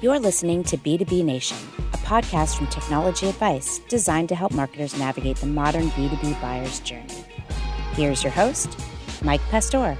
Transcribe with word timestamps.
You're 0.00 0.20
listening 0.20 0.62
to 0.62 0.76
B2B 0.76 1.24
Nation, 1.24 1.56
a 1.92 1.96
podcast 1.96 2.56
from 2.56 2.68
Technology 2.68 3.28
Advice 3.28 3.80
designed 3.88 4.28
to 4.28 4.36
help 4.36 4.52
marketers 4.52 4.96
navigate 4.96 5.38
the 5.38 5.46
modern 5.46 5.90
B2B 5.90 6.40
buyer's 6.40 6.78
journey. 6.78 7.24
Here's 7.94 8.22
your 8.22 8.30
host, 8.30 8.78
Mike 9.24 9.40
Pastore. 9.50 9.98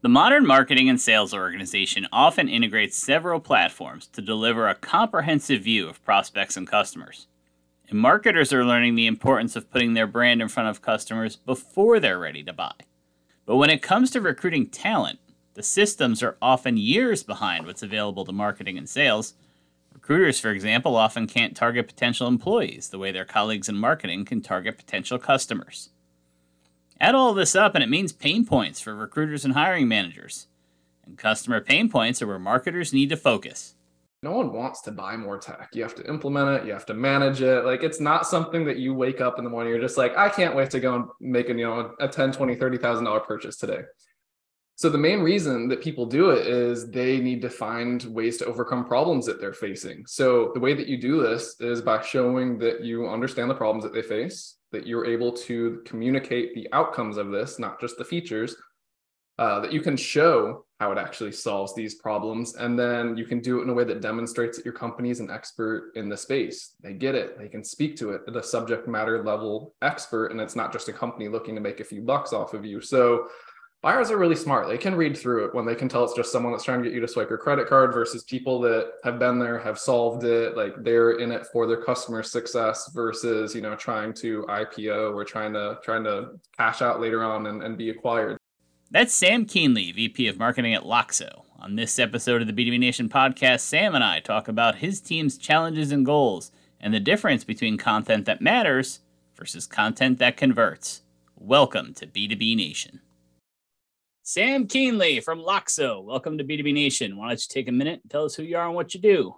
The 0.00 0.08
modern 0.08 0.46
marketing 0.46 0.88
and 0.88 0.98
sales 0.98 1.34
organization 1.34 2.06
often 2.10 2.48
integrates 2.48 2.96
several 2.96 3.40
platforms 3.40 4.06
to 4.06 4.22
deliver 4.22 4.68
a 4.68 4.74
comprehensive 4.74 5.60
view 5.60 5.86
of 5.86 6.02
prospects 6.02 6.56
and 6.56 6.66
customers. 6.66 7.26
And 7.90 7.98
marketers 7.98 8.54
are 8.54 8.64
learning 8.64 8.94
the 8.94 9.06
importance 9.06 9.54
of 9.54 9.70
putting 9.70 9.92
their 9.92 10.06
brand 10.06 10.40
in 10.40 10.48
front 10.48 10.70
of 10.70 10.80
customers 10.80 11.36
before 11.36 12.00
they're 12.00 12.18
ready 12.18 12.42
to 12.44 12.54
buy. 12.54 12.72
But 13.46 13.56
when 13.56 13.70
it 13.70 13.82
comes 13.82 14.10
to 14.10 14.20
recruiting 14.20 14.66
talent, 14.66 15.18
the 15.54 15.62
systems 15.62 16.22
are 16.22 16.36
often 16.40 16.76
years 16.76 17.22
behind 17.22 17.66
what's 17.66 17.82
available 17.82 18.24
to 18.24 18.32
marketing 18.32 18.78
and 18.78 18.88
sales. 18.88 19.34
Recruiters, 19.92 20.40
for 20.40 20.50
example, 20.50 20.96
often 20.96 21.26
can't 21.26 21.56
target 21.56 21.86
potential 21.86 22.26
employees 22.26 22.88
the 22.88 22.98
way 22.98 23.12
their 23.12 23.24
colleagues 23.24 23.68
in 23.68 23.76
marketing 23.76 24.24
can 24.24 24.40
target 24.40 24.76
potential 24.76 25.18
customers. 25.18 25.90
Add 27.00 27.14
all 27.14 27.34
this 27.34 27.54
up, 27.54 27.74
and 27.74 27.84
it 27.84 27.90
means 27.90 28.12
pain 28.12 28.44
points 28.44 28.80
for 28.80 28.94
recruiters 28.94 29.44
and 29.44 29.54
hiring 29.54 29.88
managers. 29.88 30.46
And 31.06 31.18
customer 31.18 31.60
pain 31.60 31.88
points 31.88 32.22
are 32.22 32.26
where 32.26 32.38
marketers 32.38 32.92
need 32.92 33.10
to 33.10 33.16
focus. 33.16 33.74
No 34.24 34.32
one 34.32 34.54
wants 34.54 34.80
to 34.80 34.90
buy 34.90 35.18
more 35.18 35.36
tech. 35.36 35.68
You 35.74 35.82
have 35.82 35.94
to 35.96 36.08
implement 36.08 36.48
it, 36.62 36.66
you 36.66 36.72
have 36.72 36.86
to 36.86 36.94
manage 36.94 37.42
it. 37.42 37.66
Like 37.66 37.82
it's 37.82 38.00
not 38.00 38.26
something 38.26 38.64
that 38.64 38.78
you 38.78 38.94
wake 38.94 39.20
up 39.20 39.36
in 39.36 39.44
the 39.44 39.50
morning, 39.50 39.70
you're 39.70 39.82
just 39.82 39.98
like, 39.98 40.16
I 40.16 40.30
can't 40.30 40.56
wait 40.56 40.70
to 40.70 40.80
go 40.80 40.94
and 40.94 41.04
make 41.20 41.50
a, 41.50 41.52
you 41.52 41.66
know, 41.66 41.92
a 42.00 42.08
10, 42.08 42.32
20, 42.32 42.54
30,000 42.54 43.04
dollar 43.04 43.20
purchase 43.20 43.58
today. 43.58 43.82
So 44.76 44.88
the 44.88 44.96
main 44.96 45.20
reason 45.20 45.68
that 45.68 45.82
people 45.82 46.06
do 46.06 46.30
it 46.30 46.46
is 46.46 46.90
they 46.90 47.20
need 47.20 47.42
to 47.42 47.50
find 47.50 48.02
ways 48.04 48.38
to 48.38 48.46
overcome 48.46 48.86
problems 48.86 49.26
that 49.26 49.42
they're 49.42 49.52
facing. 49.52 50.06
So 50.06 50.52
the 50.54 50.60
way 50.60 50.72
that 50.72 50.88
you 50.88 50.96
do 50.96 51.22
this 51.22 51.60
is 51.60 51.82
by 51.82 52.00
showing 52.00 52.58
that 52.60 52.82
you 52.82 53.06
understand 53.06 53.50
the 53.50 53.54
problems 53.54 53.84
that 53.84 53.92
they 53.92 54.02
face, 54.02 54.56
that 54.72 54.86
you're 54.86 55.04
able 55.04 55.32
to 55.32 55.82
communicate 55.84 56.54
the 56.54 56.66
outcomes 56.72 57.18
of 57.18 57.30
this, 57.30 57.58
not 57.58 57.78
just 57.78 57.98
the 57.98 58.04
features, 58.06 58.56
uh, 59.38 59.60
that 59.60 59.72
you 59.72 59.80
can 59.80 59.96
show 59.96 60.64
how 60.80 60.92
it 60.92 60.98
actually 60.98 61.32
solves 61.32 61.74
these 61.74 61.94
problems. 61.94 62.56
And 62.56 62.78
then 62.78 63.16
you 63.16 63.24
can 63.24 63.40
do 63.40 63.58
it 63.58 63.62
in 63.62 63.70
a 63.70 63.74
way 63.74 63.84
that 63.84 64.00
demonstrates 64.00 64.56
that 64.56 64.64
your 64.64 64.74
company 64.74 65.10
is 65.10 65.20
an 65.20 65.30
expert 65.30 65.92
in 65.94 66.08
the 66.08 66.16
space. 66.16 66.74
They 66.82 66.92
get 66.92 67.14
it, 67.14 67.38
they 67.38 67.48
can 67.48 67.64
speak 67.64 67.96
to 67.96 68.10
it 68.10 68.22
at 68.28 68.36
a 68.36 68.42
subject 68.42 68.86
matter 68.86 69.24
level 69.24 69.74
expert. 69.82 70.26
And 70.26 70.40
it's 70.40 70.56
not 70.56 70.72
just 70.72 70.88
a 70.88 70.92
company 70.92 71.28
looking 71.28 71.54
to 71.54 71.60
make 71.60 71.80
a 71.80 71.84
few 71.84 72.02
bucks 72.02 72.32
off 72.32 72.54
of 72.54 72.64
you. 72.64 72.80
So 72.80 73.28
buyers 73.82 74.10
are 74.10 74.18
really 74.18 74.36
smart. 74.36 74.68
They 74.68 74.78
can 74.78 74.94
read 74.94 75.16
through 75.16 75.46
it 75.46 75.54
when 75.54 75.66
they 75.66 75.74
can 75.74 75.88
tell 75.88 76.04
it's 76.04 76.14
just 76.14 76.32
someone 76.32 76.52
that's 76.52 76.64
trying 76.64 76.82
to 76.82 76.88
get 76.88 76.94
you 76.94 77.00
to 77.00 77.08
swipe 77.08 77.28
your 77.28 77.38
credit 77.38 77.68
card 77.68 77.92
versus 77.92 78.24
people 78.24 78.60
that 78.60 78.92
have 79.04 79.18
been 79.18 79.38
there, 79.38 79.58
have 79.58 79.78
solved 79.78 80.24
it, 80.24 80.56
like 80.56 80.74
they're 80.82 81.18
in 81.18 81.30
it 81.30 81.46
for 81.52 81.66
their 81.66 81.82
customer 81.82 82.22
success 82.22 82.90
versus, 82.94 83.54
you 83.54 83.60
know, 83.60 83.76
trying 83.76 84.12
to 84.14 84.44
IPO 84.48 85.14
or 85.14 85.24
trying 85.24 85.52
to 85.52 85.78
trying 85.82 86.04
to 86.04 86.40
cash 86.56 86.82
out 86.82 87.00
later 87.00 87.22
on 87.22 87.46
and, 87.46 87.62
and 87.62 87.76
be 87.76 87.90
acquired. 87.90 88.38
That's 88.94 89.12
Sam 89.12 89.44
Kuenhle, 89.44 89.92
VP 89.92 90.28
of 90.28 90.38
Marketing 90.38 90.72
at 90.72 90.84
Loxo. 90.84 91.42
On 91.58 91.74
this 91.74 91.98
episode 91.98 92.40
of 92.40 92.46
the 92.46 92.52
B2B 92.52 92.78
Nation 92.78 93.08
podcast, 93.08 93.62
Sam 93.62 93.96
and 93.96 94.04
I 94.04 94.20
talk 94.20 94.46
about 94.46 94.76
his 94.76 95.00
team's 95.00 95.36
challenges 95.36 95.90
and 95.90 96.06
goals 96.06 96.52
and 96.78 96.94
the 96.94 97.00
difference 97.00 97.42
between 97.42 97.76
content 97.76 98.24
that 98.26 98.40
matters 98.40 99.00
versus 99.34 99.66
content 99.66 100.20
that 100.20 100.36
converts. 100.36 101.02
Welcome 101.36 101.92
to 101.94 102.06
B2B 102.06 102.54
Nation. 102.54 103.00
Sam 104.22 104.68
Kuenhle 104.68 105.24
from 105.24 105.40
Loxo. 105.40 106.04
Welcome 106.04 106.38
to 106.38 106.44
B2B 106.44 106.72
Nation. 106.72 107.16
Why 107.16 107.30
don't 107.30 107.40
you 107.40 107.48
take 107.48 107.66
a 107.66 107.72
minute 107.72 107.98
and 108.04 108.10
tell 108.12 108.24
us 108.24 108.36
who 108.36 108.44
you 108.44 108.56
are 108.56 108.66
and 108.66 108.76
what 108.76 108.94
you 108.94 109.00
do? 109.00 109.34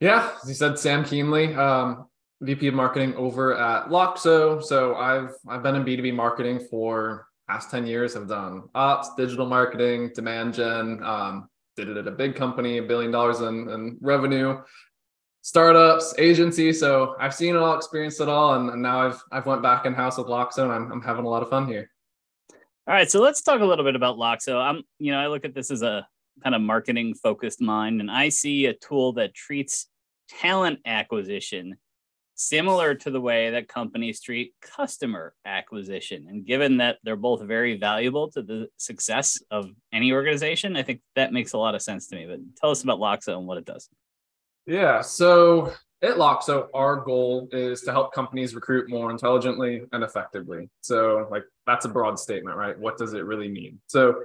Yeah, 0.00 0.30
as 0.42 0.48
you 0.48 0.54
said, 0.54 0.78
Sam 0.78 1.04
Kuenhle, 1.04 1.54
um, 1.58 2.06
VP 2.40 2.68
of 2.68 2.74
Marketing 2.74 3.14
over 3.16 3.58
at 3.58 3.90
Loxo. 3.90 4.62
So 4.64 4.94
I've 4.94 5.34
I've 5.46 5.62
been 5.62 5.76
in 5.76 5.84
B2B 5.84 6.14
marketing 6.14 6.60
for 6.70 7.26
past 7.48 7.70
10 7.70 7.86
years 7.86 8.14
have 8.14 8.28
done 8.28 8.64
ops, 8.74 9.10
digital 9.16 9.46
marketing, 9.46 10.10
demand 10.14 10.54
gen, 10.54 11.02
um, 11.02 11.48
did 11.76 11.88
it 11.88 11.96
at 11.96 12.06
a 12.06 12.10
big 12.10 12.34
company, 12.34 12.78
a 12.78 12.82
billion 12.82 13.10
dollars 13.10 13.40
in, 13.40 13.68
in 13.68 13.98
revenue, 14.00 14.58
startups, 15.42 16.14
agency. 16.18 16.72
So 16.72 17.16
I've 17.20 17.34
seen 17.34 17.54
it 17.54 17.58
all, 17.58 17.76
experienced 17.76 18.20
it 18.20 18.28
all. 18.28 18.54
And, 18.54 18.70
and 18.70 18.82
now 18.82 19.06
I've, 19.06 19.22
I've 19.32 19.46
went 19.46 19.62
back 19.62 19.84
in 19.84 19.92
house 19.92 20.16
with 20.16 20.26
Loxo 20.26 20.64
and 20.64 20.72
I'm, 20.72 20.90
I'm 20.92 21.02
having 21.02 21.24
a 21.24 21.28
lot 21.28 21.42
of 21.42 21.50
fun 21.50 21.66
here. 21.66 21.90
All 22.86 22.94
right. 22.94 23.10
So 23.10 23.20
let's 23.20 23.42
talk 23.42 23.60
a 23.60 23.64
little 23.64 23.84
bit 23.84 23.96
about 23.96 24.16
Loxo. 24.16 24.56
I'm, 24.56 24.82
you 24.98 25.12
know, 25.12 25.18
I 25.18 25.26
look 25.26 25.44
at 25.44 25.54
this 25.54 25.70
as 25.70 25.82
a 25.82 26.06
kind 26.42 26.54
of 26.54 26.60
marketing 26.60 27.14
focused 27.14 27.60
mind 27.60 28.00
and 28.00 28.10
I 28.10 28.28
see 28.28 28.66
a 28.66 28.74
tool 28.74 29.12
that 29.14 29.34
treats 29.34 29.88
talent 30.28 30.80
acquisition 30.86 31.76
similar 32.34 32.94
to 32.94 33.10
the 33.10 33.20
way 33.20 33.50
that 33.50 33.68
companies 33.68 34.20
treat 34.20 34.54
customer 34.60 35.34
acquisition. 35.44 36.26
And 36.28 36.44
given 36.44 36.78
that 36.78 36.98
they're 37.04 37.16
both 37.16 37.42
very 37.42 37.76
valuable 37.76 38.30
to 38.32 38.42
the 38.42 38.68
success 38.76 39.40
of 39.50 39.70
any 39.92 40.12
organization, 40.12 40.76
I 40.76 40.82
think 40.82 41.00
that 41.14 41.32
makes 41.32 41.52
a 41.52 41.58
lot 41.58 41.74
of 41.74 41.82
sense 41.82 42.08
to 42.08 42.16
me. 42.16 42.26
But 42.26 42.40
tell 42.56 42.70
us 42.70 42.82
about 42.82 42.98
Loxo 42.98 43.36
and 43.36 43.46
what 43.46 43.58
it 43.58 43.64
does. 43.64 43.88
Yeah. 44.66 45.00
So 45.02 45.72
at 46.02 46.16
Loxo, 46.16 46.68
our 46.74 46.96
goal 46.96 47.48
is 47.52 47.82
to 47.82 47.92
help 47.92 48.12
companies 48.12 48.54
recruit 48.54 48.90
more 48.90 49.10
intelligently 49.10 49.82
and 49.92 50.04
effectively. 50.04 50.68
So, 50.82 51.26
like, 51.30 51.44
that's 51.66 51.86
a 51.86 51.88
broad 51.88 52.18
statement, 52.18 52.56
right? 52.56 52.78
What 52.78 52.98
does 52.98 53.14
it 53.14 53.24
really 53.24 53.48
mean? 53.48 53.80
So, 53.86 54.20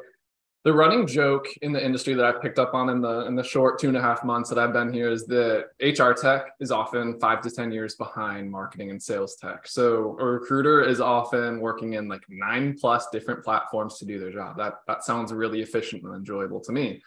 the 0.66 0.74
running 0.74 1.08
joke 1.08 1.48
in 1.62 1.72
the 1.72 1.84
industry 1.84 2.14
that 2.14 2.26
I 2.26 2.34
picked 2.34 2.60
up 2.60 2.74
on 2.74 2.90
in 2.90 3.02
the 3.02 3.26
in 3.26 3.36
the 3.36 3.44
short 3.44 3.80
two 3.80 3.88
and 3.88 3.96
a 3.96 4.02
half 4.02 4.26
months 4.26 4.50
that 4.50 4.60
I've 4.60 4.74
been 4.74 4.92
here 4.92 5.10
is 5.10 5.26
that 5.28 5.68
HR 5.82 6.12
tech 6.12 6.54
is 6.60 6.70
often 6.70 7.18
five 7.20 7.42
to 7.42 7.50
ten 7.50 7.72
years 7.72 7.96
behind 7.96 8.52
marketing 8.52 8.92
and 8.92 9.02
sales 9.02 9.38
tech. 9.38 9.68
So 9.68 10.18
a 10.20 10.26
recruiter 10.26 10.82
is 10.82 11.00
often 11.00 11.62
working 11.62 11.94
in 11.94 12.10
like 12.10 12.24
nine 12.28 12.78
plus 12.78 13.08
different 13.10 13.44
platforms 13.44 13.98
to 14.00 14.06
do 14.06 14.20
their 14.20 14.34
job. 14.34 14.58
That 14.58 14.82
that 14.88 15.06
sounds 15.06 15.32
really 15.32 15.62
efficient 15.62 16.04
and 16.04 16.14
enjoyable 16.14 16.60
to 16.62 16.74
me. 16.74 17.02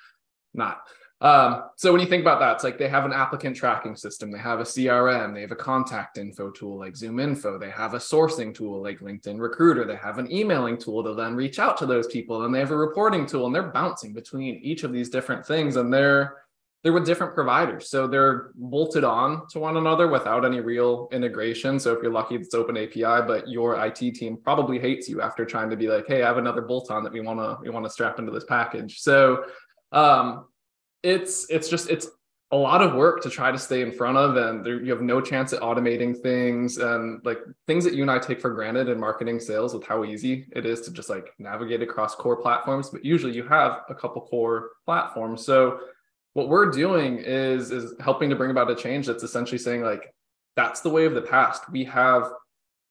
Not. 0.54 0.78
Um, 1.22 1.70
so 1.76 1.92
when 1.92 2.00
you 2.00 2.08
think 2.08 2.22
about 2.22 2.40
that, 2.40 2.56
it's 2.56 2.64
like 2.64 2.78
they 2.78 2.88
have 2.88 3.04
an 3.04 3.12
applicant 3.12 3.54
tracking 3.54 3.94
system, 3.94 4.32
they 4.32 4.40
have 4.40 4.58
a 4.58 4.64
CRM, 4.64 5.32
they 5.32 5.40
have 5.40 5.52
a 5.52 5.56
contact 5.56 6.18
info 6.18 6.50
tool 6.50 6.76
like 6.76 6.94
ZoomInfo, 6.94 7.60
they 7.60 7.70
have 7.70 7.94
a 7.94 7.98
sourcing 7.98 8.52
tool 8.52 8.82
like 8.82 8.98
LinkedIn 8.98 9.38
Recruiter, 9.38 9.84
they 9.84 9.94
have 9.94 10.18
an 10.18 10.30
emailing 10.32 10.76
tool 10.76 11.04
to 11.04 11.14
then 11.14 11.36
reach 11.36 11.60
out 11.60 11.76
to 11.76 11.86
those 11.86 12.08
people, 12.08 12.44
and 12.44 12.52
they 12.52 12.58
have 12.58 12.72
a 12.72 12.76
reporting 12.76 13.24
tool, 13.24 13.46
and 13.46 13.54
they're 13.54 13.62
bouncing 13.62 14.12
between 14.12 14.56
each 14.56 14.82
of 14.82 14.92
these 14.92 15.08
different 15.10 15.46
things, 15.46 15.76
and 15.76 15.94
they're 15.94 16.38
they're 16.82 16.92
with 16.92 17.06
different 17.06 17.34
providers, 17.34 17.88
so 17.88 18.08
they're 18.08 18.50
bolted 18.56 19.04
on 19.04 19.46
to 19.50 19.60
one 19.60 19.76
another 19.76 20.08
without 20.08 20.44
any 20.44 20.58
real 20.58 21.08
integration. 21.12 21.78
So 21.78 21.92
if 21.92 22.02
you're 22.02 22.10
lucky, 22.10 22.34
it's 22.34 22.52
open 22.56 22.76
API, 22.76 23.24
but 23.24 23.48
your 23.48 23.76
IT 23.86 24.16
team 24.16 24.36
probably 24.42 24.80
hates 24.80 25.08
you 25.08 25.22
after 25.22 25.44
trying 25.44 25.70
to 25.70 25.76
be 25.76 25.86
like, 25.86 26.08
hey, 26.08 26.24
I 26.24 26.26
have 26.26 26.38
another 26.38 26.62
bolt 26.62 26.90
on 26.90 27.04
that 27.04 27.12
we 27.12 27.20
want 27.20 27.38
to 27.38 27.58
we 27.62 27.70
want 27.70 27.86
to 27.86 27.90
strap 27.90 28.18
into 28.18 28.32
this 28.32 28.42
package. 28.42 28.98
So 28.98 29.44
um, 29.92 30.46
it's 31.02 31.46
it's 31.50 31.68
just 31.68 31.90
it's 31.90 32.08
a 32.50 32.56
lot 32.56 32.82
of 32.82 32.94
work 32.94 33.22
to 33.22 33.30
try 33.30 33.50
to 33.50 33.58
stay 33.58 33.80
in 33.80 33.90
front 33.90 34.18
of 34.18 34.36
and 34.36 34.62
there, 34.62 34.82
you 34.82 34.92
have 34.92 35.00
no 35.00 35.22
chance 35.22 35.54
at 35.54 35.62
automating 35.62 36.14
things 36.20 36.76
and 36.76 37.24
like 37.24 37.38
things 37.66 37.82
that 37.82 37.94
you 37.94 38.02
and 38.02 38.10
i 38.10 38.18
take 38.18 38.42
for 38.42 38.50
granted 38.50 38.90
in 38.90 39.00
marketing 39.00 39.40
sales 39.40 39.72
with 39.72 39.86
how 39.86 40.04
easy 40.04 40.46
it 40.54 40.66
is 40.66 40.82
to 40.82 40.92
just 40.92 41.08
like 41.08 41.32
navigate 41.38 41.80
across 41.80 42.14
core 42.14 42.36
platforms 42.36 42.90
but 42.90 43.02
usually 43.02 43.32
you 43.32 43.42
have 43.42 43.80
a 43.88 43.94
couple 43.94 44.20
core 44.20 44.70
platforms. 44.84 45.44
So 45.44 45.80
what 46.34 46.48
we're 46.48 46.70
doing 46.70 47.18
is 47.18 47.70
is 47.70 47.94
helping 48.00 48.30
to 48.30 48.36
bring 48.36 48.50
about 48.50 48.70
a 48.70 48.74
change 48.74 49.06
that's 49.06 49.22
essentially 49.22 49.58
saying 49.58 49.82
like 49.82 50.12
that's 50.56 50.80
the 50.80 50.90
way 50.90 51.04
of 51.04 51.14
the 51.14 51.22
past. 51.22 51.70
We 51.70 51.84
have 51.84 52.30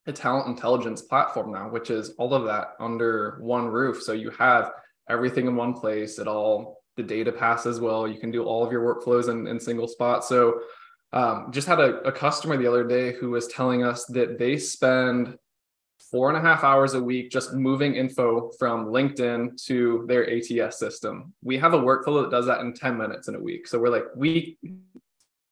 a 0.08 0.14
talent 0.14 0.48
intelligence 0.48 1.02
platform 1.02 1.52
now 1.52 1.70
which 1.70 1.90
is 1.90 2.10
all 2.18 2.34
of 2.34 2.46
that 2.46 2.76
under 2.80 3.38
one 3.42 3.68
roof. 3.68 4.02
So 4.02 4.14
you 4.14 4.32
have 4.32 4.72
everything 5.10 5.48
in 5.48 5.56
one 5.56 5.74
place. 5.74 6.20
It 6.20 6.28
all 6.28 6.81
the 6.98 7.04
data 7.04 7.32
pass 7.32 7.66
as 7.66 7.80
well. 7.80 8.08
You 8.08 8.20
can 8.20 8.32
do 8.32 8.44
all 8.44 8.66
of 8.66 8.72
your 8.72 8.82
workflows 8.82 9.30
in, 9.30 9.48
in 9.48 9.60
single 9.60 9.88
spot. 9.88 10.26
So 10.26 10.62
um, 11.14 11.48
just 11.52 11.68
had 11.68 11.80
a, 11.80 12.02
a 12.02 12.12
customer 12.12 12.58
the 12.58 12.68
other 12.68 12.84
day 12.84 13.14
who 13.14 13.32
was 13.32 13.48
telling 13.48 13.84
us 13.84 14.06
that 14.06 14.38
they 14.40 14.58
spend 14.58 15.38
four 16.10 16.30
and 16.30 16.38
a 16.38 16.42
half 16.42 16.64
hours 16.64 16.94
a 16.94 17.02
week 17.02 17.32
just 17.32 17.54
moving 17.54 17.96
info 17.96 18.52
from 18.60 18.88
LinkedIn 18.88 19.62
to 19.66 20.06
their 20.08 20.30
ATS 20.30 20.78
system. 20.78 21.34
We 21.44 21.58
have 21.58 21.74
a 21.74 21.80
workflow 21.80 22.24
that 22.24 22.32
does 22.32 22.46
that 22.48 22.62
in 22.62 22.74
10 22.74 22.98
minutes 22.98 23.28
in 23.28 23.36
a 23.36 23.40
week. 23.40 23.68
So 23.68 23.80
we're 23.80 23.90
like, 23.90 24.06
we 24.16 24.58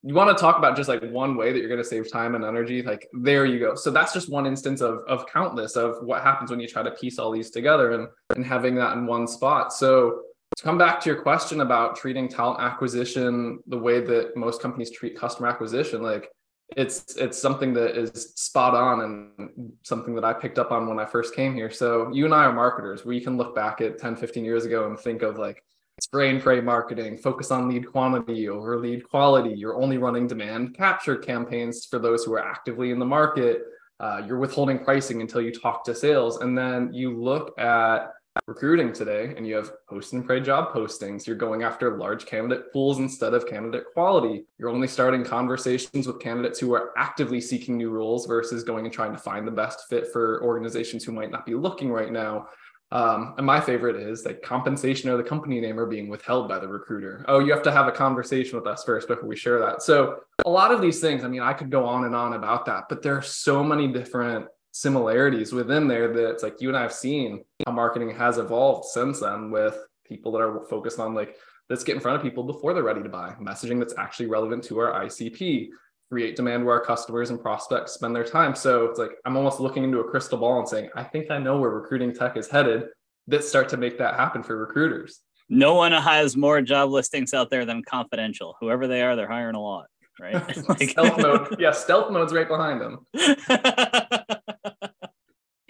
you 0.02 0.14
want 0.14 0.34
to 0.34 0.40
talk 0.40 0.56
about 0.56 0.76
just 0.76 0.88
like 0.88 1.02
one 1.10 1.36
way 1.36 1.52
that 1.52 1.58
you're 1.58 1.68
going 1.68 1.82
to 1.82 1.84
save 1.84 2.10
time 2.10 2.34
and 2.34 2.44
energy 2.44 2.82
like 2.82 3.06
there 3.12 3.44
you 3.44 3.58
go 3.58 3.74
so 3.74 3.90
that's 3.90 4.14
just 4.14 4.30
one 4.30 4.46
instance 4.46 4.80
of 4.80 5.00
of 5.06 5.26
countless 5.26 5.76
of 5.76 5.96
what 6.02 6.22
happens 6.22 6.50
when 6.50 6.58
you 6.58 6.66
try 6.66 6.82
to 6.82 6.90
piece 6.92 7.18
all 7.18 7.30
these 7.30 7.50
together 7.50 7.92
and 7.92 8.08
and 8.34 8.46
having 8.46 8.74
that 8.74 8.96
in 8.96 9.06
one 9.06 9.26
spot 9.26 9.72
so 9.72 10.22
to 10.56 10.62
come 10.64 10.78
back 10.78 11.00
to 11.00 11.10
your 11.10 11.22
question 11.22 11.60
about 11.60 11.96
treating 11.96 12.28
talent 12.28 12.60
acquisition 12.60 13.60
the 13.66 13.78
way 13.78 14.00
that 14.00 14.36
most 14.36 14.60
companies 14.60 14.90
treat 14.90 15.16
customer 15.16 15.48
acquisition, 15.48 16.02
like 16.02 16.30
it's 16.76 17.16
it's 17.16 17.40
something 17.40 17.72
that 17.74 17.96
is 17.96 18.32
spot 18.36 18.74
on 18.74 19.00
and 19.00 19.72
something 19.82 20.14
that 20.14 20.24
I 20.24 20.32
picked 20.32 20.58
up 20.58 20.70
on 20.70 20.86
when 20.86 20.98
I 20.98 21.04
first 21.04 21.34
came 21.34 21.54
here. 21.54 21.70
So 21.70 22.12
you 22.12 22.24
and 22.24 22.34
I 22.34 22.44
are 22.44 22.52
marketers. 22.52 23.04
We 23.04 23.20
can 23.20 23.36
look 23.36 23.54
back 23.54 23.80
at 23.80 23.98
10, 23.98 24.16
15 24.16 24.44
years 24.44 24.64
ago 24.64 24.86
and 24.86 24.98
think 24.98 25.22
of 25.22 25.38
like 25.38 25.62
spray 26.00 26.30
and 26.30 26.40
pray 26.40 26.60
marketing, 26.60 27.18
focus 27.18 27.50
on 27.50 27.68
lead 27.68 27.90
quantity 27.90 28.48
over 28.48 28.78
lead 28.78 29.08
quality. 29.08 29.50
You're 29.50 29.80
only 29.80 29.98
running 29.98 30.26
demand 30.26 30.76
capture 30.76 31.16
campaigns 31.16 31.86
for 31.86 31.98
those 31.98 32.24
who 32.24 32.32
are 32.34 32.44
actively 32.44 32.90
in 32.90 32.98
the 32.98 33.06
market. 33.06 33.62
Uh, 33.98 34.22
you're 34.26 34.38
withholding 34.38 34.78
pricing 34.78 35.20
until 35.20 35.42
you 35.42 35.52
talk 35.52 35.84
to 35.84 35.94
sales. 35.94 36.40
And 36.40 36.56
then 36.56 36.92
you 36.92 37.20
look 37.20 37.58
at 37.58 38.12
recruiting 38.46 38.92
today 38.92 39.34
and 39.36 39.46
you 39.46 39.56
have 39.56 39.72
post 39.86 40.12
and 40.12 40.24
pray 40.24 40.40
job 40.40 40.72
postings. 40.72 41.26
You're 41.26 41.36
going 41.36 41.62
after 41.62 41.96
large 41.96 42.26
candidate 42.26 42.72
pools 42.72 42.98
instead 42.98 43.34
of 43.34 43.46
candidate 43.46 43.84
quality. 43.92 44.44
You're 44.58 44.68
only 44.70 44.88
starting 44.88 45.24
conversations 45.24 46.06
with 46.06 46.20
candidates 46.20 46.58
who 46.58 46.72
are 46.74 46.92
actively 46.96 47.40
seeking 47.40 47.76
new 47.76 47.90
roles 47.90 48.26
versus 48.26 48.62
going 48.62 48.84
and 48.84 48.94
trying 48.94 49.12
to 49.12 49.18
find 49.18 49.46
the 49.46 49.52
best 49.52 49.88
fit 49.88 50.12
for 50.12 50.42
organizations 50.44 51.04
who 51.04 51.12
might 51.12 51.30
not 51.30 51.46
be 51.46 51.54
looking 51.54 51.90
right 51.90 52.12
now. 52.12 52.46
Um, 52.92 53.34
and 53.36 53.46
my 53.46 53.60
favorite 53.60 53.96
is 53.96 54.24
that 54.24 54.42
compensation 54.42 55.10
or 55.10 55.16
the 55.16 55.22
company 55.22 55.60
name 55.60 55.78
are 55.78 55.86
being 55.86 56.08
withheld 56.08 56.48
by 56.48 56.58
the 56.58 56.66
recruiter. 56.66 57.24
Oh, 57.28 57.38
you 57.38 57.52
have 57.52 57.62
to 57.62 57.72
have 57.72 57.86
a 57.86 57.92
conversation 57.92 58.58
with 58.58 58.66
us 58.66 58.82
first 58.82 59.06
before 59.06 59.28
we 59.28 59.36
share 59.36 59.60
that. 59.60 59.82
So, 59.82 60.20
a 60.44 60.50
lot 60.50 60.72
of 60.72 60.80
these 60.80 61.00
things, 61.00 61.22
I 61.22 61.28
mean, 61.28 61.42
I 61.42 61.52
could 61.52 61.70
go 61.70 61.84
on 61.84 62.04
and 62.04 62.16
on 62.16 62.32
about 62.32 62.66
that, 62.66 62.88
but 62.88 63.00
there 63.00 63.16
are 63.16 63.22
so 63.22 63.62
many 63.62 63.86
different 63.86 64.46
similarities 64.72 65.52
within 65.52 65.88
there 65.88 66.12
that 66.12 66.30
it's 66.30 66.42
like 66.42 66.60
you 66.60 66.68
and 66.68 66.76
I 66.76 66.82
have 66.82 66.92
seen 66.92 67.44
how 67.66 67.72
marketing 67.72 68.14
has 68.16 68.38
evolved 68.38 68.86
since 68.86 69.20
then 69.20 69.50
with 69.50 69.76
people 70.04 70.32
that 70.32 70.42
are 70.42 70.64
focused 70.66 70.98
on 70.98 71.14
like, 71.14 71.36
let's 71.68 71.84
get 71.84 71.94
in 71.94 72.00
front 72.00 72.16
of 72.16 72.22
people 72.22 72.44
before 72.44 72.74
they're 72.74 72.82
ready 72.82 73.02
to 73.02 73.08
buy, 73.08 73.34
messaging 73.40 73.78
that's 73.78 73.94
actually 73.96 74.26
relevant 74.26 74.64
to 74.64 74.78
our 74.78 75.04
ICP, 75.04 75.68
create 76.10 76.36
demand 76.36 76.64
where 76.64 76.74
our 76.74 76.84
customers 76.84 77.30
and 77.30 77.40
prospects 77.40 77.92
spend 77.92 78.14
their 78.14 78.24
time. 78.24 78.54
So 78.54 78.84
it's 78.86 78.98
like 78.98 79.12
I'm 79.24 79.36
almost 79.36 79.60
looking 79.60 79.84
into 79.84 80.00
a 80.00 80.10
crystal 80.10 80.38
ball 80.38 80.58
and 80.58 80.68
saying, 80.68 80.90
I 80.94 81.04
think 81.04 81.30
I 81.30 81.38
know 81.38 81.58
where 81.58 81.70
recruiting 81.70 82.12
tech 82.12 82.36
is 82.36 82.48
headed. 82.48 82.84
Let's 83.28 83.48
start 83.48 83.68
to 83.70 83.76
make 83.76 83.98
that 83.98 84.14
happen 84.14 84.42
for 84.42 84.56
recruiters. 84.56 85.20
No 85.48 85.74
one 85.74 85.92
has 85.92 86.36
more 86.36 86.62
job 86.62 86.90
listings 86.90 87.34
out 87.34 87.50
there 87.50 87.64
than 87.64 87.82
confidential. 87.82 88.56
Whoever 88.60 88.86
they 88.86 89.02
are, 89.02 89.16
they're 89.16 89.28
hiring 89.28 89.56
a 89.56 89.62
lot, 89.62 89.86
right? 90.20 90.68
like... 90.68 90.82
stealth 90.90 91.18
mode. 91.18 91.56
Yeah, 91.58 91.72
stealth 91.72 92.12
mode's 92.12 92.32
right 92.32 92.48
behind 92.48 92.80
them. 92.80 93.06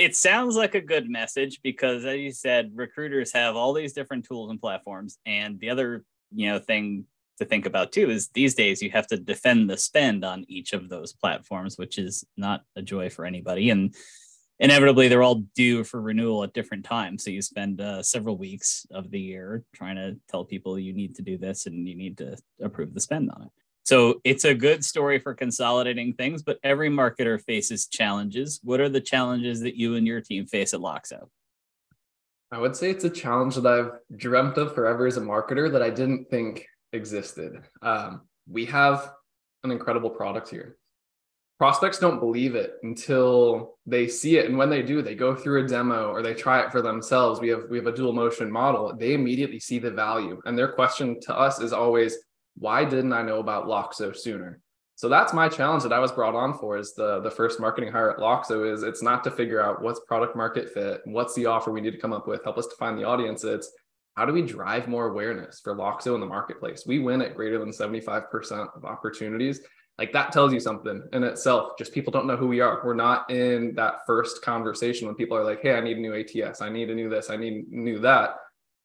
it 0.00 0.16
sounds 0.16 0.56
like 0.56 0.74
a 0.74 0.80
good 0.80 1.10
message 1.10 1.60
because 1.62 2.06
as 2.06 2.16
you 2.18 2.32
said 2.32 2.72
recruiters 2.74 3.34
have 3.34 3.54
all 3.54 3.74
these 3.74 3.92
different 3.92 4.24
tools 4.24 4.50
and 4.50 4.58
platforms. 4.58 5.18
And 5.26 5.60
the 5.60 5.68
other 5.68 6.04
you 6.34 6.48
know 6.48 6.58
thing 6.58 7.04
to 7.38 7.44
think 7.44 7.66
about 7.66 7.92
too 7.92 8.08
is 8.08 8.28
these 8.28 8.54
days 8.54 8.80
you 8.80 8.90
have 8.92 9.06
to 9.08 9.18
defend 9.18 9.68
the 9.68 9.76
spend 9.76 10.24
on 10.24 10.46
each 10.48 10.72
of 10.72 10.88
those 10.88 11.12
platforms 11.12 11.76
which 11.76 11.98
is 11.98 12.24
not 12.38 12.62
a 12.76 12.82
joy 12.82 13.10
for 13.10 13.26
anybody. 13.26 13.68
And 13.68 13.94
inevitably 14.58 15.08
they're 15.08 15.22
all 15.22 15.42
due 15.54 15.84
for 15.84 16.00
renewal 16.00 16.44
at 16.44 16.54
different 16.54 16.86
times. 16.86 17.22
So 17.22 17.30
you 17.30 17.42
spend 17.42 17.82
uh, 17.82 18.02
several 18.02 18.38
weeks 18.38 18.86
of 18.90 19.10
the 19.10 19.20
year 19.20 19.64
trying 19.74 19.96
to 19.96 20.16
tell 20.30 20.46
people 20.46 20.78
you 20.78 20.94
need 20.94 21.14
to 21.16 21.22
do 21.22 21.36
this 21.36 21.66
and 21.66 21.86
you 21.86 21.94
need 21.94 22.16
to 22.18 22.38
approve 22.62 22.94
the 22.94 23.00
spend 23.00 23.30
on 23.32 23.42
it 23.42 23.50
so 23.84 24.20
it's 24.24 24.44
a 24.44 24.54
good 24.54 24.84
story 24.84 25.18
for 25.18 25.34
consolidating 25.34 26.14
things, 26.14 26.42
but 26.42 26.58
every 26.62 26.90
marketer 26.90 27.40
faces 27.42 27.86
challenges. 27.86 28.60
What 28.62 28.80
are 28.80 28.88
the 28.88 29.00
challenges 29.00 29.60
that 29.60 29.76
you 29.76 29.96
and 29.96 30.06
your 30.06 30.20
team 30.20 30.46
face 30.46 30.74
at 30.74 30.80
Loxo? 30.80 31.28
I 32.52 32.58
would 32.58 32.74
say 32.74 32.90
it's 32.90 33.04
a 33.04 33.10
challenge 33.10 33.54
that 33.56 33.66
I've 33.66 34.18
dreamt 34.18 34.58
of 34.58 34.74
forever 34.74 35.06
as 35.06 35.16
a 35.16 35.20
marketer 35.20 35.70
that 35.72 35.82
I 35.82 35.90
didn't 35.90 36.28
think 36.30 36.66
existed. 36.92 37.62
Um, 37.82 38.22
we 38.48 38.64
have 38.66 39.12
an 39.62 39.70
incredible 39.70 40.10
product 40.10 40.48
here. 40.48 40.76
Prospects 41.58 41.98
don't 41.98 42.20
believe 42.20 42.54
it 42.54 42.76
until 42.82 43.76
they 43.86 44.08
see 44.08 44.38
it, 44.38 44.46
and 44.46 44.56
when 44.56 44.70
they 44.70 44.82
do, 44.82 45.02
they 45.02 45.14
go 45.14 45.36
through 45.36 45.64
a 45.64 45.68
demo 45.68 46.08
or 46.08 46.22
they 46.22 46.32
try 46.32 46.60
it 46.60 46.72
for 46.72 46.80
themselves. 46.80 47.38
We 47.38 47.48
have 47.50 47.64
we 47.68 47.76
have 47.76 47.86
a 47.86 47.92
dual 47.92 48.14
motion 48.14 48.50
model. 48.50 48.96
They 48.96 49.12
immediately 49.12 49.60
see 49.60 49.78
the 49.78 49.90
value, 49.90 50.40
and 50.46 50.56
their 50.56 50.72
question 50.72 51.20
to 51.20 51.36
us 51.36 51.60
is 51.60 51.74
always, 51.74 52.16
why 52.60 52.84
didn't 52.84 53.12
I 53.12 53.22
know 53.22 53.40
about 53.40 53.66
Loxo 53.66 54.14
sooner? 54.14 54.60
So 54.94 55.08
that's 55.08 55.32
my 55.32 55.48
challenge 55.48 55.82
that 55.82 55.94
I 55.94 55.98
was 55.98 56.12
brought 56.12 56.34
on 56.34 56.58
for 56.58 56.76
is 56.76 56.92
the, 56.94 57.20
the 57.20 57.30
first 57.30 57.58
marketing 57.58 57.90
hire 57.90 58.10
at 58.10 58.18
Loxo 58.18 58.70
is 58.70 58.82
it's 58.82 59.02
not 59.02 59.24
to 59.24 59.30
figure 59.30 59.60
out 59.60 59.80
what's 59.80 60.00
product 60.00 60.36
market 60.36 60.74
fit, 60.74 61.00
what's 61.06 61.34
the 61.34 61.46
offer 61.46 61.72
we 61.72 61.80
need 61.80 61.92
to 61.92 61.98
come 61.98 62.12
up 62.12 62.28
with, 62.28 62.44
help 62.44 62.58
us 62.58 62.66
to 62.66 62.76
find 62.76 62.98
the 62.98 63.04
audience. 63.04 63.42
It's 63.42 63.72
how 64.14 64.26
do 64.26 64.34
we 64.34 64.42
drive 64.42 64.88
more 64.88 65.08
awareness 65.08 65.60
for 65.60 65.74
Loxo 65.74 66.14
in 66.14 66.20
the 66.20 66.26
marketplace? 66.26 66.84
We 66.86 66.98
win 66.98 67.22
at 67.22 67.34
greater 67.34 67.58
than 67.58 67.70
75% 67.70 68.76
of 68.76 68.84
opportunities. 68.84 69.60
Like 69.96 70.12
that 70.12 70.32
tells 70.32 70.52
you 70.52 70.60
something 70.60 71.02
in 71.14 71.24
itself. 71.24 71.78
Just 71.78 71.94
people 71.94 72.12
don't 72.12 72.26
know 72.26 72.36
who 72.36 72.48
we 72.48 72.60
are. 72.60 72.82
We're 72.84 72.92
not 72.92 73.30
in 73.30 73.74
that 73.76 74.00
first 74.06 74.42
conversation 74.42 75.06
when 75.06 75.16
people 75.16 75.36
are 75.36 75.44
like, 75.44 75.62
hey, 75.62 75.76
I 75.76 75.80
need 75.80 75.96
a 75.96 76.00
new 76.00 76.14
ATS. 76.14 76.60
I 76.60 76.68
need 76.68 76.90
a 76.90 76.94
new 76.94 77.08
this. 77.08 77.30
I 77.30 77.36
need 77.36 77.70
new 77.70 77.98
that 78.00 78.36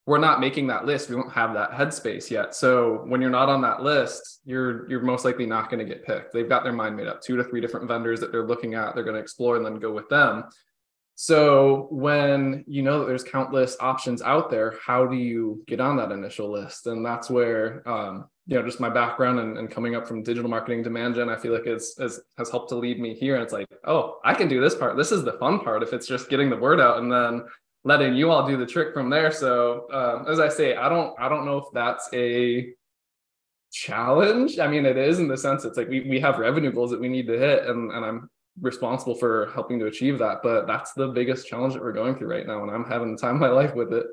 we're 0.06 0.18
not 0.18 0.38
making 0.38 0.68
that 0.68 0.86
list. 0.86 1.10
We 1.10 1.16
don't 1.16 1.32
have 1.32 1.52
that 1.54 1.72
headspace 1.72 2.30
yet. 2.30 2.54
So 2.54 3.02
when 3.06 3.20
you're 3.20 3.28
not 3.28 3.48
on 3.48 3.60
that 3.62 3.82
list, 3.82 4.40
you're 4.44 4.88
you're 4.88 5.00
most 5.00 5.24
likely 5.24 5.46
not 5.46 5.68
going 5.68 5.80
to 5.80 5.84
get 5.84 6.06
picked. 6.06 6.32
They've 6.32 6.48
got 6.48 6.62
their 6.62 6.72
mind 6.72 6.96
made 6.96 7.08
up. 7.08 7.20
Two 7.20 7.36
to 7.36 7.44
three 7.44 7.60
different 7.60 7.88
vendors 7.88 8.20
that 8.20 8.30
they're 8.30 8.46
looking 8.46 8.74
at, 8.74 8.94
they're 8.94 9.04
going 9.04 9.16
to 9.16 9.20
explore 9.20 9.56
and 9.56 9.66
then 9.66 9.80
go 9.80 9.92
with 9.92 10.08
them. 10.08 10.44
So 11.16 11.88
when 11.90 12.62
you 12.68 12.82
know 12.82 13.00
that 13.00 13.06
there's 13.06 13.24
countless 13.24 13.76
options 13.80 14.20
out 14.20 14.50
there, 14.50 14.74
how 14.84 15.06
do 15.06 15.16
you 15.16 15.64
get 15.66 15.80
on 15.80 15.96
that 15.96 16.12
initial 16.12 16.52
list? 16.52 16.86
And 16.86 17.04
that's 17.04 17.28
where 17.28 17.82
um, 17.88 18.26
you 18.46 18.56
know 18.56 18.64
just 18.64 18.80
my 18.80 18.90
background 18.90 19.40
and, 19.40 19.58
and, 19.58 19.68
coming 19.68 19.96
up 19.96 20.06
from 20.06 20.22
digital 20.22 20.48
marketing 20.48 20.84
demand 20.84 21.16
gen, 21.16 21.30
I 21.30 21.36
feel 21.36 21.52
like 21.52 21.66
is, 21.66 21.96
is 21.98 22.20
has 22.38 22.50
helped 22.50 22.68
to 22.68 22.76
lead 22.76 23.00
me 23.00 23.14
here. 23.14 23.34
And 23.34 23.42
it's 23.42 23.52
like, 23.52 23.66
oh, 23.86 24.20
I 24.24 24.34
can 24.34 24.46
do 24.46 24.60
this 24.60 24.76
part. 24.76 24.96
This 24.96 25.10
is 25.10 25.24
the 25.24 25.32
fun 25.32 25.58
part. 25.60 25.82
If 25.82 25.92
it's 25.92 26.06
just 26.06 26.28
getting 26.28 26.50
the 26.50 26.56
word 26.56 26.80
out 26.80 26.98
and 26.98 27.10
then 27.10 27.46
letting 27.86 28.16
you 28.16 28.32
all 28.32 28.44
do 28.46 28.56
the 28.56 28.66
trick 28.66 28.92
from 28.92 29.08
there. 29.08 29.30
So 29.30 29.86
um, 29.92 30.30
as 30.30 30.40
I 30.40 30.48
say, 30.48 30.74
I 30.74 30.88
don't 30.88 31.14
I 31.20 31.28
don't 31.28 31.46
know 31.46 31.58
if 31.58 31.66
that's 31.72 32.08
a 32.12 32.72
challenge. 33.72 34.58
I 34.58 34.66
mean, 34.66 34.84
it 34.84 34.96
is 34.96 35.20
in 35.20 35.28
the 35.28 35.38
sense 35.38 35.64
it's 35.64 35.76
like 35.76 35.88
we 35.88 36.00
we 36.00 36.18
have 36.20 36.38
revenue 36.38 36.72
goals 36.72 36.90
that 36.90 37.00
we 37.00 37.08
need 37.08 37.28
to 37.28 37.38
hit, 37.38 37.64
and 37.66 37.92
and 37.92 38.04
I'm 38.04 38.28
responsible 38.60 39.14
for 39.14 39.52
helping 39.54 39.78
to 39.78 39.86
achieve 39.86 40.18
that. 40.18 40.40
But 40.42 40.66
that's 40.66 40.94
the 40.94 41.08
biggest 41.08 41.46
challenge 41.46 41.74
that 41.74 41.82
we're 41.82 41.92
going 41.92 42.16
through 42.16 42.28
right 42.28 42.46
now, 42.46 42.62
and 42.62 42.72
I'm 42.72 42.84
having 42.84 43.14
the 43.14 43.20
time 43.20 43.36
of 43.36 43.40
my 43.40 43.50
life 43.50 43.74
with 43.74 43.92
it. 43.92 44.06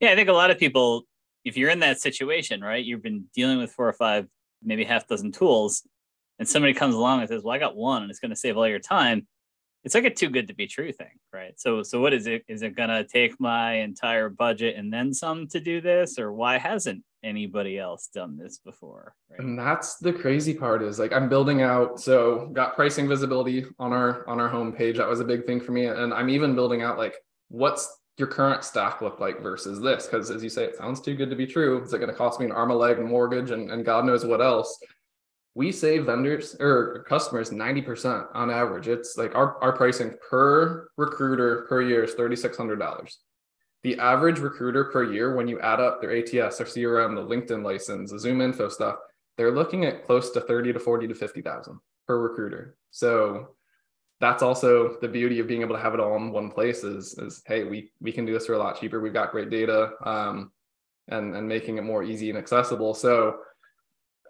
Yeah, 0.00 0.10
I 0.10 0.16
think 0.16 0.28
a 0.28 0.32
lot 0.32 0.50
of 0.50 0.58
people, 0.58 1.04
if 1.44 1.56
you're 1.56 1.70
in 1.70 1.80
that 1.80 2.00
situation, 2.00 2.60
right, 2.62 2.84
you've 2.84 3.02
been 3.02 3.26
dealing 3.32 3.58
with 3.58 3.70
four 3.70 3.88
or 3.88 3.92
five, 3.92 4.26
maybe 4.60 4.82
half 4.82 5.06
dozen 5.06 5.30
tools, 5.30 5.86
and 6.40 6.48
somebody 6.48 6.74
comes 6.74 6.96
along 6.96 7.20
and 7.20 7.28
says, 7.28 7.44
"Well, 7.44 7.54
I 7.54 7.58
got 7.58 7.76
one, 7.76 8.02
and 8.02 8.10
it's 8.10 8.18
going 8.18 8.30
to 8.30 8.36
save 8.36 8.56
all 8.56 8.66
your 8.66 8.80
time." 8.80 9.28
It's 9.84 9.94
like 9.94 10.04
a 10.04 10.10
too 10.10 10.28
good 10.28 10.48
to 10.48 10.54
be 10.54 10.66
true 10.66 10.92
thing, 10.92 11.18
right? 11.32 11.58
So 11.58 11.82
so 11.82 12.00
what 12.00 12.12
is 12.12 12.26
it? 12.26 12.44
Is 12.48 12.62
it 12.62 12.76
gonna 12.76 13.04
take 13.04 13.38
my 13.40 13.74
entire 13.74 14.28
budget 14.28 14.76
and 14.76 14.92
then 14.92 15.14
some 15.14 15.46
to 15.48 15.60
do 15.60 15.80
this, 15.80 16.18
or 16.18 16.32
why 16.32 16.58
hasn't 16.58 17.02
anybody 17.22 17.78
else 17.78 18.08
done 18.12 18.36
this 18.36 18.58
before? 18.58 19.14
Right? 19.30 19.40
And 19.40 19.58
that's 19.58 19.96
the 19.96 20.12
crazy 20.12 20.54
part 20.54 20.82
is 20.82 20.98
like 20.98 21.12
I'm 21.12 21.28
building 21.28 21.62
out. 21.62 22.00
So 22.00 22.50
got 22.52 22.74
pricing 22.74 23.08
visibility 23.08 23.64
on 23.78 23.92
our 23.92 24.28
on 24.28 24.40
our 24.40 24.50
homepage. 24.50 24.98
That 24.98 25.08
was 25.08 25.20
a 25.20 25.24
big 25.24 25.46
thing 25.46 25.60
for 25.60 25.72
me, 25.72 25.86
and 25.86 26.12
I'm 26.12 26.28
even 26.28 26.54
building 26.54 26.82
out 26.82 26.98
like 26.98 27.14
what's 27.48 27.88
your 28.18 28.28
current 28.28 28.62
stack 28.62 29.00
look 29.00 29.18
like 29.18 29.40
versus 29.40 29.80
this? 29.80 30.06
Because 30.06 30.30
as 30.30 30.44
you 30.44 30.50
say, 30.50 30.64
it 30.64 30.76
sounds 30.76 31.00
too 31.00 31.14
good 31.14 31.30
to 31.30 31.36
be 31.36 31.46
true. 31.46 31.82
Is 31.82 31.92
it 31.94 31.98
going 31.98 32.10
to 32.10 32.16
cost 32.16 32.38
me 32.38 32.46
an 32.46 32.52
arm, 32.52 32.70
a 32.70 32.74
leg, 32.74 33.00
mortgage, 33.00 33.50
and, 33.50 33.70
and 33.70 33.82
God 33.82 34.04
knows 34.04 34.26
what 34.26 34.42
else? 34.42 34.78
We 35.60 35.70
save 35.70 36.06
vendors 36.06 36.56
or 36.58 37.04
customers 37.06 37.50
90% 37.50 38.28
on 38.32 38.50
average. 38.50 38.88
It's 38.88 39.18
like 39.18 39.34
our, 39.34 39.62
our 39.62 39.72
pricing 39.72 40.14
per 40.30 40.88
recruiter 40.96 41.66
per 41.68 41.82
year 41.82 42.02
is 42.02 42.14
$3,600. 42.14 43.12
The 43.82 43.98
average 43.98 44.38
recruiter 44.38 44.84
per 44.84 45.12
year, 45.12 45.34
when 45.34 45.48
you 45.48 45.60
add 45.60 45.78
up 45.78 46.00
their 46.00 46.16
ATS, 46.16 46.56
their 46.56 46.66
CRM, 46.66 47.14
the 47.14 47.20
LinkedIn 47.52 47.62
license, 47.62 48.10
the 48.10 48.18
Zoom 48.18 48.40
info 48.40 48.70
stuff, 48.70 48.96
they're 49.36 49.50
looking 49.50 49.84
at 49.84 50.06
close 50.06 50.30
to 50.30 50.40
30 50.40 50.72
to 50.72 50.80
40 50.80 51.08
to 51.08 51.14
50,000 51.14 51.78
per 52.06 52.18
recruiter. 52.18 52.78
So 52.90 53.48
that's 54.18 54.42
also 54.42 54.96
the 55.02 55.08
beauty 55.08 55.40
of 55.40 55.46
being 55.46 55.60
able 55.60 55.76
to 55.76 55.82
have 55.82 55.92
it 55.92 56.00
all 56.00 56.16
in 56.16 56.32
one 56.32 56.50
place 56.50 56.84
is, 56.84 57.18
is 57.18 57.42
hey, 57.44 57.64
we, 57.64 57.92
we 58.00 58.12
can 58.12 58.24
do 58.24 58.32
this 58.32 58.46
for 58.46 58.54
a 58.54 58.58
lot 58.58 58.80
cheaper. 58.80 58.98
We've 58.98 59.12
got 59.12 59.30
great 59.30 59.50
data 59.50 59.90
um, 60.06 60.52
and, 61.08 61.36
and 61.36 61.46
making 61.46 61.76
it 61.76 61.84
more 61.84 62.02
easy 62.02 62.30
and 62.30 62.38
accessible. 62.38 62.94
So 62.94 63.40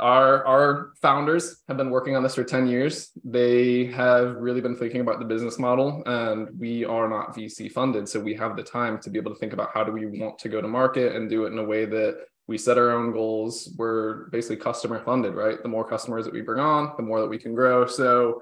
our 0.01 0.45
our 0.47 0.93
founders 1.01 1.63
have 1.69 1.77
been 1.77 1.91
working 1.91 2.17
on 2.17 2.23
this 2.23 2.35
for 2.35 2.45
10 2.45 2.67
years. 2.67 3.11
They 3.25 3.87
have 3.87 4.37
really 4.37 4.61
been 4.61 4.77
thinking 4.77 5.01
about 5.01 5.19
the 5.19 5.25
business 5.25 5.59
model 5.59 6.03
and 6.07 6.49
we 6.59 6.85
are 6.85 7.09
not 7.09 7.35
vc 7.37 7.71
funded 7.73 8.09
so 8.09 8.19
we 8.19 8.35
have 8.35 8.57
the 8.57 8.63
time 8.63 8.99
to 9.03 9.11
be 9.11 9.19
able 9.19 9.33
to 9.33 9.39
think 9.39 9.53
about 9.53 9.71
how 9.73 9.85
do 9.85 9.93
we 9.93 10.07
want 10.07 10.39
to 10.39 10.49
go 10.49 10.61
to 10.61 10.69
market 10.69 11.15
and 11.15 11.29
do 11.29 11.45
it 11.45 11.53
in 11.53 11.59
a 11.59 11.65
way 11.65 11.85
that 11.85 12.25
we 12.47 12.59
set 12.59 12.79
our 12.79 12.91
own 12.91 13.13
goals. 13.13 13.73
We're 13.77 14.29
basically 14.31 14.57
customer 14.57 15.03
funded 15.05 15.35
right? 15.35 15.63
The 15.63 15.69
more 15.69 15.89
customers 15.89 16.25
that 16.25 16.35
we 16.35 16.41
bring 16.41 16.61
on 16.61 16.95
the 16.97 17.03
more 17.03 17.21
that 17.21 17.29
we 17.29 17.39
can 17.39 17.55
grow. 17.55 17.87
So 17.87 18.41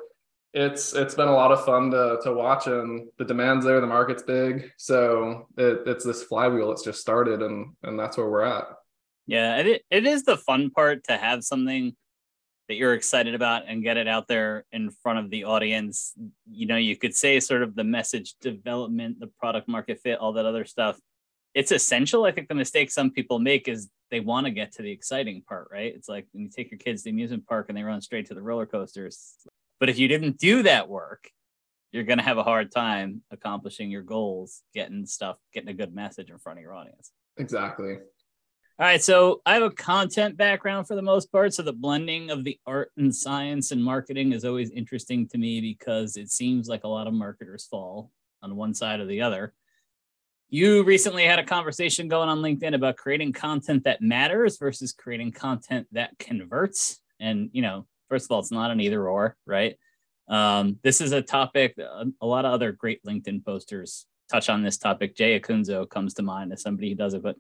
it's 0.55 0.95
it's 0.95 1.15
been 1.15 1.29
a 1.29 1.35
lot 1.35 1.53
of 1.53 1.65
fun 1.65 1.91
to 1.91 2.19
to 2.23 2.33
watch 2.33 2.69
and 2.69 3.09
the 3.19 3.25
demand's 3.25 3.67
there 3.67 3.81
the 3.81 3.87
market's 3.87 4.23
big. 4.23 4.71
So 4.79 5.47
it, 5.57 5.83
it's 5.87 6.05
this 6.05 6.23
flywheel 6.23 6.73
it's 6.73 6.85
just 6.85 7.01
started 7.01 7.43
and 7.43 7.75
and 7.83 7.99
that's 7.99 8.17
where 8.17 8.29
we're 8.29 8.45
at 8.45 8.65
yeah, 9.29 9.59
it, 9.59 9.85
it 9.91 10.07
is 10.07 10.25
the 10.25 10.39
fun 10.39 10.71
part 10.71 11.05
to 11.05 11.17
have 11.19 11.45
something 11.45 11.95
that 12.67 12.77
you're 12.77 12.95
excited 12.95 13.35
about 13.35 13.65
and 13.69 13.83
get 13.83 13.99
it 13.99 14.09
out 14.09 14.27
there 14.27 14.65
in 14.73 14.91
front 15.03 15.19
of 15.19 15.29
the 15.29 15.45
audience. 15.45 16.15
You 16.51 16.67
know, 16.67 16.77
you 16.77 16.97
could 16.97 17.15
say 17.15 17.39
sort 17.39 17.63
of 17.63 17.75
the 17.75 17.85
message 17.85 18.37
development, 18.41 19.21
the 19.21 19.31
product 19.39 19.69
market 19.69 20.01
fit, 20.03 20.19
all 20.19 20.33
that 20.33 20.47
other 20.47 20.65
stuff. 20.65 20.99
It's 21.55 21.73
essential. 21.73 22.25
I 22.25 22.33
think 22.33 22.49
the 22.49 22.55
mistake 22.55 22.91
some 22.91 23.11
people 23.11 23.39
make 23.39 23.69
is 23.69 23.91
they 24.11 24.21
want 24.21 24.47
to 24.47 24.51
get 24.51 24.73
to 24.73 24.83
the 24.83 24.91
exciting 24.91 25.43
part, 25.47 25.69
right? 25.71 25.95
It's 25.95 26.09
like 26.09 26.27
when 26.33 26.45
you 26.45 26.51
take 26.51 26.71
your 26.71 26.79
kids 26.79 27.03
to 27.03 27.05
the 27.05 27.11
amusement 27.11 27.47
park 27.47 27.67
and 27.69 27.77
they 27.77 27.83
run 27.83 28.01
straight 28.01 28.27
to 28.29 28.35
the 28.35 28.43
roller 28.43 28.67
coasters. 28.67 29.35
But 29.79 29.91
if 29.91 29.99
you 29.99 30.09
didn't 30.09 30.39
do 30.39 30.63
that 30.63 30.89
work, 30.89 31.31
you're 31.93 32.05
going 32.05 32.19
to 32.19 32.25
have 32.25 32.39
a 32.39 32.43
hard 32.43 32.73
time 32.73 33.23
accomplishing 33.31 33.91
your 33.91 34.03
goals, 34.03 34.63
getting 34.75 35.05
stuff, 35.05 35.37
getting 35.53 35.69
a 35.69 35.75
good 35.75 35.95
message 35.95 36.31
in 36.31 36.39
front 36.39 36.59
of 36.59 36.63
your 36.63 36.75
audience. 36.75 37.13
Exactly. 37.37 37.99
All 38.81 38.87
right, 38.87 39.03
so 39.03 39.43
I 39.45 39.55
have 39.55 39.65
a 39.65 39.71
content 39.73 40.37
background 40.37 40.87
for 40.87 40.95
the 40.95 41.03
most 41.03 41.33
part. 41.33 41.53
So 41.53 41.65
the 41.65 41.73
blending 41.73 42.31
of 42.31 42.45
the 42.45 42.61
art 42.65 42.93
and 42.97 43.13
science 43.13 43.73
and 43.73 43.83
marketing 43.83 44.33
is 44.33 44.45
always 44.45 44.71
interesting 44.71 45.27
to 45.31 45.39
me 45.39 45.61
because 45.61 46.17
it 46.17 46.31
seems 46.31 46.69
like 46.69 46.85
a 46.85 46.89
lot 46.89 47.09
of 47.09 47.13
marketers 47.13 47.67
fall 47.69 48.13
on 48.41 48.55
one 48.55 48.75
side 48.75 49.01
or 49.01 49.07
the 49.07 49.23
other. 49.23 49.53
You 50.49 50.85
recently 50.85 51.25
had 51.25 51.41
a 51.41 51.45
conversation 51.45 52.07
going 52.07 52.29
on 52.29 52.39
LinkedIn 52.39 52.77
about 52.77 52.97
creating 52.97 53.33
content 53.33 53.83
that 53.83 54.01
matters 54.01 54.59
versus 54.59 54.93
creating 54.93 55.33
content 55.33 55.89
that 55.91 56.17
converts. 56.21 57.01
And, 57.19 57.51
you 57.53 57.63
know, 57.63 57.85
first 58.09 58.27
of 58.27 58.31
all, 58.31 58.39
it's 58.39 58.53
not 58.53 58.71
an 58.71 58.81
either 58.81 59.09
or, 59.09 59.37
right? 59.45 59.77
Um, 60.29 60.79
this 60.85 61.01
is 61.01 61.11
a 61.11 61.21
topic, 61.21 61.77
a, 61.79 62.05
a 62.21 62.27
lot 62.27 62.45
of 62.45 62.53
other 62.53 62.71
great 62.71 63.05
LinkedIn 63.05 63.45
posters 63.45 64.07
touch 64.31 64.49
on 64.49 64.63
this 64.63 64.79
topic. 64.79 65.17
Jay 65.17 65.41
Acunzo 65.41 65.91
comes 65.91 66.15
to 66.15 66.23
mind 66.23 66.53
as 66.53 66.63
somebody 66.63 66.91
who 66.91 66.95
does 66.95 67.15
it, 67.15 67.25
but 67.25 67.35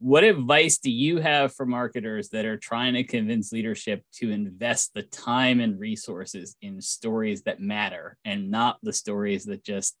what 0.00 0.24
advice 0.24 0.78
do 0.78 0.90
you 0.90 1.18
have 1.18 1.54
for 1.54 1.66
marketers 1.66 2.30
that 2.30 2.46
are 2.46 2.56
trying 2.56 2.94
to 2.94 3.04
convince 3.04 3.52
leadership 3.52 4.02
to 4.14 4.30
invest 4.30 4.94
the 4.94 5.02
time 5.02 5.60
and 5.60 5.78
resources 5.78 6.56
in 6.62 6.80
stories 6.80 7.42
that 7.42 7.60
matter 7.60 8.16
and 8.24 8.50
not 8.50 8.78
the 8.82 8.94
stories 8.94 9.44
that 9.44 9.62
just 9.62 9.94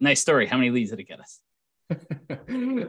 nice 0.00 0.20
story 0.20 0.46
how 0.46 0.56
many 0.56 0.70
leads 0.70 0.90
did 0.90 1.00
it 1.00 1.08
get 1.08 1.20
us? 1.20 1.40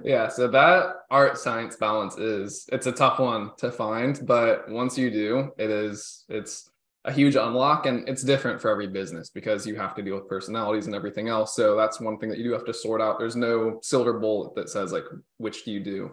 Yeah 0.03 0.27
so 0.27 0.47
that 0.47 0.95
art 1.11 1.37
science 1.37 1.75
balance 1.75 2.17
is 2.17 2.67
it's 2.71 2.87
a 2.87 2.91
tough 2.91 3.19
one 3.19 3.51
to 3.57 3.71
find 3.71 4.19
but 4.25 4.67
once 4.69 4.97
you 4.97 5.11
do 5.11 5.51
it 5.57 5.69
is 5.69 6.25
it's 6.29 6.69
a 7.05 7.11
huge 7.11 7.35
unlock 7.35 7.85
and 7.85 8.07
it's 8.09 8.23
different 8.23 8.59
for 8.61 8.69
every 8.69 8.87
business 8.87 9.29
because 9.29 9.65
you 9.65 9.75
have 9.75 9.95
to 9.95 10.01
deal 10.01 10.15
with 10.15 10.27
personalities 10.27 10.85
and 10.85 10.93
everything 10.93 11.29
else. 11.29 11.55
So 11.55 11.77
that's 11.77 12.01
one 12.01 12.17
thing 12.17 12.27
that 12.27 12.37
you 12.37 12.43
do 12.43 12.51
have 12.51 12.65
to 12.65 12.73
sort 12.73 13.01
out. 13.01 13.17
There's 13.17 13.37
no 13.37 13.79
silver 13.81 14.19
bullet 14.19 14.53
that 14.55 14.69
says 14.69 14.91
like 14.91 15.05
which 15.37 15.63
do 15.63 15.71
you 15.71 15.79
do 15.79 16.11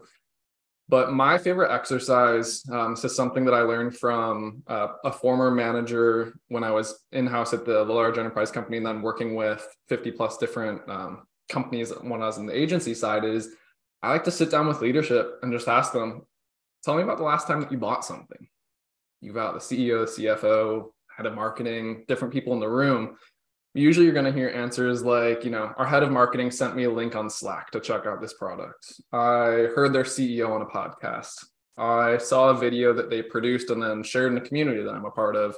but 0.89 1.13
my 1.13 1.37
favorite 1.37 1.73
exercise, 1.73 2.63
um, 2.71 2.93
is 2.93 3.17
something 3.17 3.45
that 3.45 3.55
I 3.55 3.63
learned 3.63 3.97
from 3.97 4.63
uh, 4.69 4.89
a 5.05 5.13
former 5.13 5.51
manager 5.51 6.35
when 6.49 6.63
I 6.63 6.71
was 6.71 7.05
in 7.13 7.27
house 7.27 7.53
at 7.53 7.65
the, 7.65 7.85
the, 7.85 7.93
large 7.93 8.19
enterprise 8.19 8.53
company 8.53 8.77
and 8.77 8.87
then 8.87 9.03
working 9.03 9.35
with 9.35 9.67
50 9.89 10.13
plus 10.13 10.39
different 10.39 10.83
um, 10.89 11.27
companies 11.49 11.93
when 12.03 12.23
I 12.23 12.27
was 12.27 12.39
in 12.39 12.47
the 12.47 12.57
agency 12.57 12.95
side 12.95 13.25
is 13.25 13.51
I 14.03 14.13
like 14.13 14.25
to 14.25 14.31
sit 14.31 14.51
down 14.51 14.69
with 14.69 14.81
leadership 14.81 15.39
and 15.43 15.53
just 15.53 15.67
ask 15.67 15.93
them, 15.93 16.23
tell 16.85 16.97
me 16.97 17.03
about 17.03 17.19
the 17.19 17.25
last 17.25 17.49
time 17.49 17.61
that 17.61 17.73
you 17.73 17.79
bought 17.79 18.05
something. 18.05 18.47
You've 19.21 19.35
got 19.35 19.55
the 19.55 19.61
CEO, 19.61 20.07
the 20.07 20.23
CFO, 20.25 20.91
head 21.17 21.27
of 21.27 21.35
marketing, 21.35 22.05
different 22.07 22.33
people 22.33 22.53
in 22.53 22.61
the 22.61 22.69
room 22.69 23.17
usually 23.77 24.07
you're 24.07 24.15
going 24.15 24.27
to 24.27 24.33
hear 24.33 24.49
answers 24.49 25.03
like 25.03 25.45
you 25.45 25.51
know 25.51 25.73
our 25.77 25.87
head 25.87 26.03
of 26.03 26.11
marketing 26.11 26.51
sent 26.51 26.75
me 26.75 26.85
a 26.85 26.91
link 26.91 27.15
on 27.15 27.29
slack 27.29 27.71
to 27.71 27.81
check 27.81 28.07
out 28.07 28.21
this 28.21 28.35
product. 28.35 29.01
I 29.13 29.69
heard 29.75 29.93
their 29.93 30.05
ceo 30.05 30.51
on 30.51 30.63
a 30.63 30.67
podcast. 30.67 31.45
I 31.79 32.19
saw 32.19 32.49
a 32.49 32.57
video 32.57 32.95
that 32.95 33.11
they 33.11 33.23
produced 33.23 33.71
and 33.71 33.83
then 33.83 34.03
shared 34.03 34.29
in 34.29 34.35
the 34.35 34.41
community 34.49 34.83
that 34.83 34.95
i'm 34.95 35.05
a 35.05 35.11
part 35.11 35.37
of. 35.37 35.57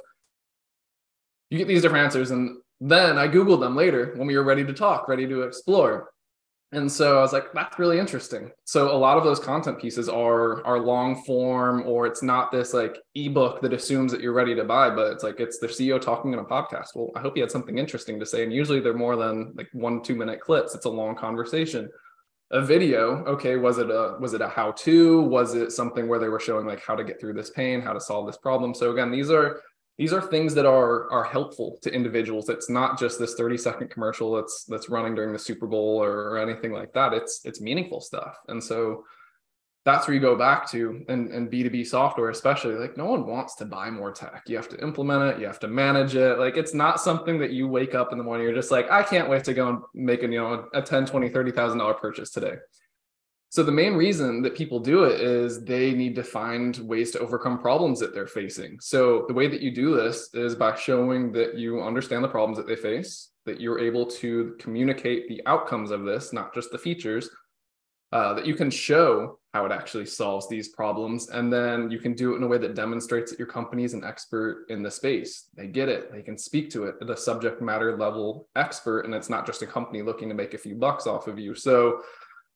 You 1.49 1.57
get 1.57 1.67
these 1.67 1.81
different 1.81 2.05
answers 2.05 2.31
and 2.31 2.57
then 2.81 3.17
i 3.17 3.27
googled 3.27 3.59
them 3.59 3.75
later 3.75 4.13
when 4.15 4.27
we 4.27 4.37
were 4.37 4.43
ready 4.43 4.63
to 4.63 4.73
talk 4.73 5.09
ready 5.09 5.27
to 5.27 5.41
explore 5.41 6.09
and 6.71 6.91
so 6.91 7.17
I 7.17 7.21
was 7.21 7.33
like, 7.33 7.51
that's 7.51 7.79
really 7.79 7.97
interesting. 7.97 8.51
So 8.63 8.95
a 8.95 8.97
lot 8.97 9.17
of 9.17 9.23
those 9.23 9.39
content 9.39 9.79
pieces 9.79 10.07
are 10.07 10.63
are 10.65 10.79
long 10.79 11.23
form, 11.23 11.83
or 11.87 12.05
it's 12.05 12.21
not 12.21 12.51
this 12.51 12.75
like 12.75 12.95
ebook 13.15 13.61
that 13.61 13.73
assumes 13.73 14.11
that 14.11 14.21
you're 14.21 14.33
ready 14.33 14.53
to 14.53 14.63
buy, 14.63 14.91
but 14.91 15.11
it's 15.11 15.23
like 15.23 15.39
it's 15.39 15.57
the 15.57 15.67
CEO 15.67 15.99
talking 15.99 16.31
in 16.31 16.39
a 16.39 16.43
podcast. 16.43 16.89
Well, 16.93 17.09
I 17.15 17.21
hope 17.21 17.33
he 17.33 17.41
had 17.41 17.49
something 17.49 17.79
interesting 17.79 18.19
to 18.19 18.25
say. 18.25 18.43
And 18.43 18.53
usually 18.53 18.81
they're 18.81 18.93
more 18.93 19.15
than 19.15 19.53
like 19.55 19.69
one, 19.73 20.03
two 20.03 20.15
minute 20.15 20.41
clips. 20.41 20.75
It's 20.75 20.85
a 20.85 20.89
long 20.89 21.15
conversation. 21.15 21.89
A 22.51 22.61
video, 22.61 23.23
okay, 23.25 23.55
was 23.57 23.79
it 23.79 23.89
a 23.89 24.17
was 24.19 24.35
it 24.35 24.41
a 24.41 24.47
how-to? 24.47 25.21
Was 25.23 25.55
it 25.55 25.71
something 25.71 26.07
where 26.07 26.19
they 26.19 26.29
were 26.29 26.39
showing 26.39 26.67
like 26.67 26.83
how 26.83 26.95
to 26.95 27.03
get 27.03 27.19
through 27.19 27.33
this 27.33 27.49
pain, 27.49 27.81
how 27.81 27.93
to 27.93 28.01
solve 28.01 28.27
this 28.27 28.37
problem? 28.37 28.75
So 28.75 28.91
again, 28.91 29.11
these 29.11 29.31
are 29.31 29.61
these 29.99 30.13
are 30.13 30.21
things 30.21 30.53
that 30.53 30.65
are 30.65 31.11
are 31.11 31.25
helpful 31.25 31.77
to 31.81 31.93
individuals. 31.93 32.47
It's 32.47 32.69
not 32.69 32.97
just 32.97 33.19
this 33.19 33.35
30 33.35 33.57
second 33.57 33.89
commercial 33.89 34.33
that's 34.33 34.63
that's 34.63 34.87
running 34.87 35.13
during 35.13 35.33
the 35.33 35.37
super 35.37 35.67
bowl 35.67 36.01
or, 36.01 36.29
or, 36.29 36.37
anything 36.37 36.71
like 36.71 36.93
that. 36.93 37.11
It's 37.13 37.41
it's 37.43 37.59
meaningful 37.59 37.99
stuff. 37.99 38.37
And 38.47 38.63
so 38.63 39.03
that's 39.83 40.07
where 40.07 40.15
you 40.15 40.21
go 40.21 40.37
back 40.37 40.69
to 40.69 41.03
and, 41.09 41.31
and 41.31 41.49
b2b 41.49 41.87
software 41.87 42.29
especially 42.29 42.75
like 42.75 42.97
no 42.97 43.05
one 43.05 43.25
wants 43.25 43.55
to 43.55 43.65
buy 43.65 43.89
more 43.89 44.11
tech. 44.11 44.43
You 44.47 44.55
have 44.55 44.69
to 44.69 44.81
implement 44.81 45.35
it. 45.35 45.41
You 45.41 45.47
have 45.47 45.59
to 45.59 45.67
manage 45.67 46.15
it. 46.15 46.39
Like 46.39 46.55
it's 46.55 46.73
not 46.73 47.01
something 47.01 47.37
that 47.39 47.51
you 47.51 47.67
wake 47.67 47.93
up 47.93 48.13
in 48.13 48.17
the 48.17 48.23
morning 48.23 48.45
you're 48.45 48.55
just 48.55 48.71
like 48.71 48.89
i 48.89 49.03
can't 49.03 49.29
wait 49.29 49.43
to 49.45 49.53
go 49.53 49.67
and 49.67 49.79
make 49.93 50.23
a 50.23 50.27
you 50.27 50.39
know 50.39 50.69
a 50.73 50.81
10 50.81 51.07
20 51.07 51.29
30 51.29 51.51
thousand 51.51 51.79
dollar 51.79 51.93
purchase 51.93 52.29
today 52.29 52.55
so 53.51 53.63
the 53.63 53.71
main 53.71 53.95
reason 53.95 54.43
that 54.43 54.55
people 54.55 54.79
do 54.79 55.05
it 55.05 55.19
is 55.19 55.63
they 55.63 55.91
need 55.91 56.13
to 56.15 56.23
find 56.23 56.77
ways 56.77 57.09
to 57.11 57.19
overcome 57.19 57.57
problems 57.57 57.99
that 57.99 58.13
they're 58.13 58.27
facing. 58.27 58.79
So 58.79 59.25
the 59.27 59.33
way 59.33 59.47
that 59.47 59.61
you 59.61 59.73
do 59.73 59.95
this 59.95 60.29
is 60.35 60.53
by 60.53 60.75
showing 60.75 61.31
that 61.31 61.57
you 61.57 61.81
understand 61.81 62.23
the 62.23 62.27
problems 62.27 62.57
that 62.57 62.67
they 62.67 62.75
face, 62.75 63.31
that 63.45 63.59
you're 63.59 63.79
able 63.79 64.05
to 64.05 64.55
communicate 64.59 65.27
the 65.27 65.41
outcomes 65.47 65.89
of 65.89 66.05
this, 66.05 66.31
not 66.31 66.53
just 66.53 66.71
the 66.71 66.77
features, 66.77 67.31
uh, 68.11 68.35
that 68.35 68.45
you 68.45 68.53
can 68.53 68.69
show 68.69 69.39
how 69.55 69.65
it 69.65 69.71
actually 69.71 70.05
solves 70.05 70.47
these 70.47 70.69
problems. 70.69 71.29
And 71.29 71.51
then 71.51 71.89
you 71.89 71.97
can 71.97 72.13
do 72.13 72.33
it 72.33 72.37
in 72.37 72.43
a 72.43 72.47
way 72.47 72.59
that 72.59 72.75
demonstrates 72.75 73.31
that 73.31 73.39
your 73.39 73.47
company 73.47 73.83
is 73.83 73.95
an 73.95 74.03
expert 74.03 74.67
in 74.69 74.83
the 74.83 74.91
space. 74.91 75.47
They 75.57 75.65
get 75.65 75.89
it, 75.89 76.11
they 76.11 76.21
can 76.21 76.37
speak 76.37 76.69
to 76.71 76.83
it 76.83 76.95
at 77.01 77.09
a 77.09 77.17
subject 77.17 77.63
matter 77.63 77.97
level 77.97 78.47
expert. 78.55 79.05
And 79.05 79.15
it's 79.15 79.29
not 79.29 79.47
just 79.47 79.63
a 79.63 79.67
company 79.67 80.03
looking 80.03 80.29
to 80.29 80.35
make 80.35 80.53
a 80.53 80.59
few 80.59 80.75
bucks 80.75 81.07
off 81.07 81.27
of 81.27 81.39
you. 81.39 81.55
So 81.55 82.03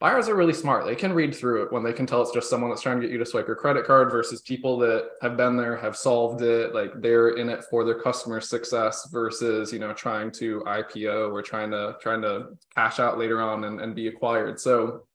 buyers 0.03 0.27
are 0.27 0.35
really 0.35 0.53
smart. 0.53 0.85
They 0.85 0.97
can 0.97 1.13
read 1.13 1.33
through 1.33 1.63
it 1.63 1.71
when 1.71 1.81
they 1.81 1.93
can 1.93 2.05
tell 2.05 2.21
it's 2.21 2.33
just 2.33 2.49
someone 2.49 2.69
that's 2.69 2.81
trying 2.81 2.99
to 2.99 3.07
get 3.07 3.13
you 3.13 3.17
to 3.19 3.25
swipe 3.25 3.47
your 3.47 3.55
credit 3.55 3.85
card 3.85 4.11
versus 4.11 4.41
people 4.41 4.77
that 4.79 5.11
have 5.21 5.37
been 5.37 5.55
there, 5.55 5.77
have 5.77 5.95
solved 5.95 6.41
it, 6.41 6.75
like 6.75 6.91
they're 6.97 7.37
in 7.37 7.47
it 7.47 7.63
for 7.69 7.85
their 7.85 7.97
customer 7.97 8.41
success 8.41 9.07
versus, 9.13 9.71
you 9.71 9.79
know, 9.79 9.93
trying 9.93 10.29
to 10.31 10.59
IPO 10.67 11.31
or 11.31 11.41
trying 11.41 11.71
to 11.71 11.95
trying 12.01 12.21
to 12.21 12.47
cash 12.75 12.99
out 12.99 13.17
later 13.17 13.41
on 13.41 13.63
and, 13.63 13.79
and 13.79 13.95
be 13.95 14.07
acquired. 14.07 14.59
So 14.59 15.07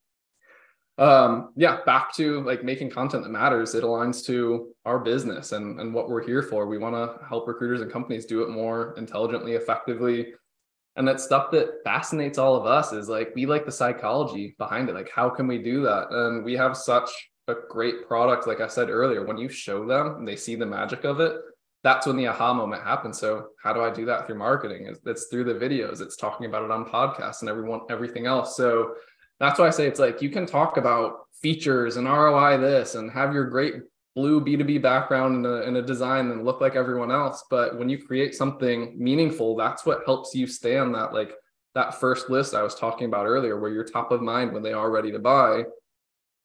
um 0.96 1.52
yeah 1.54 1.78
back 1.86 2.12
to 2.12 2.40
like 2.40 2.64
making 2.64 2.90
content 2.90 3.22
that 3.22 3.30
matters 3.30 3.76
it 3.76 3.84
aligns 3.84 4.26
to 4.26 4.74
our 4.84 4.98
business 4.98 5.52
and 5.52 5.78
and 5.78 5.94
what 5.94 6.08
we're 6.10 6.26
here 6.26 6.42
for 6.42 6.66
we 6.66 6.76
want 6.76 6.92
to 6.92 7.24
help 7.24 7.46
recruiters 7.46 7.80
and 7.82 7.92
companies 7.92 8.26
do 8.26 8.42
it 8.42 8.48
more 8.48 8.94
intelligently 8.98 9.52
effectively 9.52 10.32
and 10.96 11.06
that 11.06 11.20
stuff 11.20 11.50
that 11.52 11.80
fascinates 11.84 12.38
all 12.38 12.56
of 12.56 12.66
us 12.66 12.92
is 12.92 13.08
like 13.08 13.32
we 13.34 13.46
like 13.46 13.64
the 13.64 13.72
psychology 13.72 14.54
behind 14.58 14.88
it. 14.88 14.94
Like 14.94 15.10
how 15.10 15.30
can 15.30 15.46
we 15.46 15.58
do 15.58 15.82
that? 15.82 16.10
And 16.10 16.44
we 16.44 16.54
have 16.54 16.76
such 16.76 17.10
a 17.46 17.54
great 17.68 18.06
product. 18.06 18.46
Like 18.46 18.60
i 18.60 18.66
said 18.68 18.90
earlier 18.90 19.24
when 19.24 19.38
you 19.38 19.48
show 19.48 19.86
them 19.86 20.16
and 20.16 20.26
they 20.26 20.36
see 20.36 20.56
the 20.56 20.66
magic 20.66 21.04
of 21.04 21.20
it 21.20 21.36
that's 21.84 22.06
when 22.06 22.16
the 22.16 22.26
aha 22.26 22.52
moment 22.52 22.82
happens. 22.82 23.18
So 23.18 23.48
how 23.62 23.72
do 23.72 23.80
i 23.80 23.90
do 23.90 24.04
that? 24.06 24.26
Through 24.26 24.38
marketing. 24.38 24.94
It's 25.06 25.26
through 25.26 25.44
the 25.44 25.54
videos. 25.54 26.00
It's 26.00 26.16
talking 26.16 26.46
about 26.46 26.64
it 26.64 26.70
on 26.70 26.84
podcasts 26.84 27.40
and 27.40 27.48
everyone 27.48 27.80
everything 27.90 28.26
else. 28.26 28.56
So 28.56 28.94
that's 29.38 29.58
why 29.58 29.68
i 29.68 29.70
say 29.70 29.86
it's 29.86 30.00
like 30.00 30.20
you 30.20 30.30
can 30.30 30.46
talk 30.46 30.76
about 30.76 31.20
features 31.40 31.96
and 31.96 32.08
roi 32.08 32.58
this 32.58 32.96
and 32.96 33.10
have 33.12 33.32
your 33.32 33.44
great 33.44 33.74
blue 34.18 34.44
B2B 34.44 34.82
background 34.82 35.36
and 35.36 35.46
a, 35.46 35.62
in 35.62 35.76
a 35.76 35.82
design 35.82 36.32
and 36.32 36.44
look 36.44 36.60
like 36.60 36.74
everyone 36.74 37.12
else. 37.12 37.44
But 37.48 37.78
when 37.78 37.88
you 37.88 38.04
create 38.04 38.34
something 38.34 38.96
meaningful, 38.98 39.54
that's 39.54 39.86
what 39.86 40.02
helps 40.06 40.34
you 40.34 40.48
stay 40.48 40.76
on 40.76 40.90
that 40.90 41.14
like 41.14 41.34
that 41.76 42.00
first 42.00 42.28
list 42.28 42.52
I 42.52 42.64
was 42.64 42.74
talking 42.74 43.06
about 43.06 43.26
earlier, 43.26 43.60
where 43.60 43.70
you're 43.70 43.84
top 43.84 44.10
of 44.10 44.20
mind 44.20 44.52
when 44.52 44.64
they 44.64 44.72
are 44.72 44.90
ready 44.90 45.12
to 45.12 45.20
buy. 45.20 45.62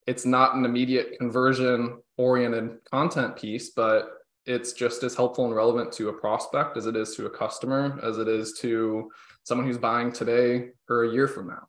It's 0.05 0.23
not 0.23 0.53
an 0.53 0.65
immediate 0.65 1.17
conversion 1.17 1.97
oriented 2.15 2.77
content 2.91 3.37
piece, 3.37 3.71
but 3.71 4.09
it's 4.45 4.73
just 4.73 5.01
as 5.01 5.15
helpful 5.15 5.45
and 5.45 5.55
relevant 5.55 5.91
to 5.93 6.09
a 6.09 6.13
prospect 6.13 6.77
as 6.77 6.85
it 6.85 6.95
is 6.95 7.15
to 7.15 7.25
a 7.25 7.29
customer, 7.31 7.99
as 8.03 8.19
it 8.19 8.27
is 8.27 8.53
to 8.59 9.09
someone 9.45 9.65
who's 9.65 9.79
buying 9.79 10.11
today 10.11 10.67
or 10.87 11.05
a 11.05 11.11
year 11.11 11.27
from 11.27 11.47
now. 11.47 11.67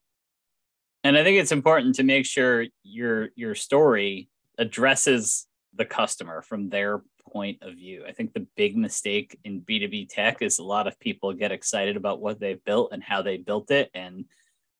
And 1.03 1.17
I 1.17 1.25
think 1.25 1.39
it's 1.39 1.53
important 1.53 1.95
to 1.95 2.03
make 2.03 2.27
sure 2.27 2.67
your 2.83 3.31
your 3.37 3.55
story 3.55 4.29
addresses 4.59 5.47
the 5.77 5.85
customer 5.85 6.43
from 6.43 6.69
their 6.69 7.03
point 7.33 7.59
of 7.63 7.75
view. 7.75 8.05
I 8.07 8.13
think 8.13 8.33
the 8.33 8.47
big 8.57 8.77
mistake 8.77 9.39
in 9.45 9.63
B2B 9.63 10.09
tech 10.09 10.43
is 10.43 10.59
a 10.59 10.65
lot 10.65 10.87
of 10.87 11.01
people 11.01 11.33
get 11.33 11.53
excited 11.53 11.97
about 11.97 12.21
what 12.21 12.41
they've 12.41 12.63
built 12.65 12.93
and 12.93 13.03
how 13.03 13.23
they 13.23 13.37
built 13.37 13.71
it 13.71 13.91
and 13.95 14.27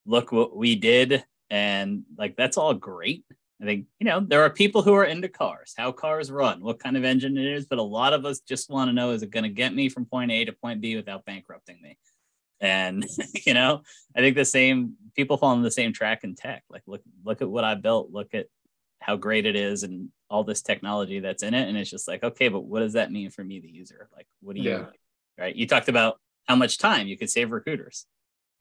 look 0.07 0.33
what 0.33 0.57
we 0.57 0.77
did 0.77 1.25
and 1.51 2.05
like 2.17 2.37
that's 2.37 2.57
all 2.57 2.75
great, 2.75 3.25
I 3.61 3.65
think, 3.65 3.87
you 4.01 4.07
know, 4.07 4.21
there 4.21 4.43
are 4.43 4.51
people 4.51 4.83
who 4.83 4.95
are 4.95 5.05
into 5.05 5.29
cars, 5.29 5.75
how 5.77 5.93
cars 5.93 6.31
run, 6.31 6.61
what 6.61 6.81
kind 6.81 6.97
of 6.97 7.05
engine 7.05 7.39
it 7.39 7.47
is, 7.47 7.67
but 7.67 7.79
a 7.79 7.83
lot 7.83 8.13
of 8.13 8.25
us 8.25 8.41
just 8.41 8.71
want 8.71 8.89
to 8.89 8.93
know 8.93 9.11
is 9.11 9.23
it 9.23 9.31
going 9.31 9.45
to 9.45 9.49
get 9.49 9.75
me 9.75 9.89
from 9.89 10.05
point 10.05 10.31
A 10.31 10.45
to 10.45 10.53
point 10.53 10.81
B 10.81 10.97
without 10.97 11.25
bankrupting 11.25 11.81
me? 11.81 11.97
And, 12.61 13.07
you 13.47 13.55
know, 13.55 13.83
I 14.17 14.21
think 14.21 14.37
the 14.37 14.45
same 14.45 14.95
people 15.15 15.37
fall 15.37 15.51
on 15.51 15.63
the 15.63 15.71
same 15.71 15.93
track 15.93 16.25
in 16.25 16.35
tech. 16.35 16.65
Like, 16.69 16.83
look, 16.87 17.03
look 17.25 17.43
at 17.43 17.49
what 17.49 17.65
I 17.65 17.75
built, 17.75 18.11
look 18.11 18.35
at 18.35 18.47
how 19.01 19.17
great 19.17 19.47
it 19.47 19.55
is 19.55 19.83
and 19.83 20.09
all 20.35 20.43
this 20.43 20.63
technology 20.63 21.21
that's 21.21 21.45
in 21.45 21.55
it. 21.55 21.69
And 21.69 21.79
it's 21.79 21.89
just 21.89 22.09
like, 22.09 22.25
okay, 22.25 22.49
but 22.49 22.65
what 22.65 22.81
does 22.81 22.95
that 22.95 23.13
mean 23.13 23.31
for 23.31 23.45
me, 23.45 23.61
the 23.61 23.71
user? 23.71 24.09
Like, 24.13 24.27
what 24.43 24.57
do 24.57 24.63
you, 24.63 24.71
yeah. 24.71 24.87
right? 25.39 25.55
You 25.55 25.69
talked 25.69 25.89
about 25.89 26.19
how 26.47 26.57
much 26.57 26.79
time 26.79 27.07
you 27.07 27.17
could 27.17 27.31
save 27.31 27.53
recruiters. 27.53 28.07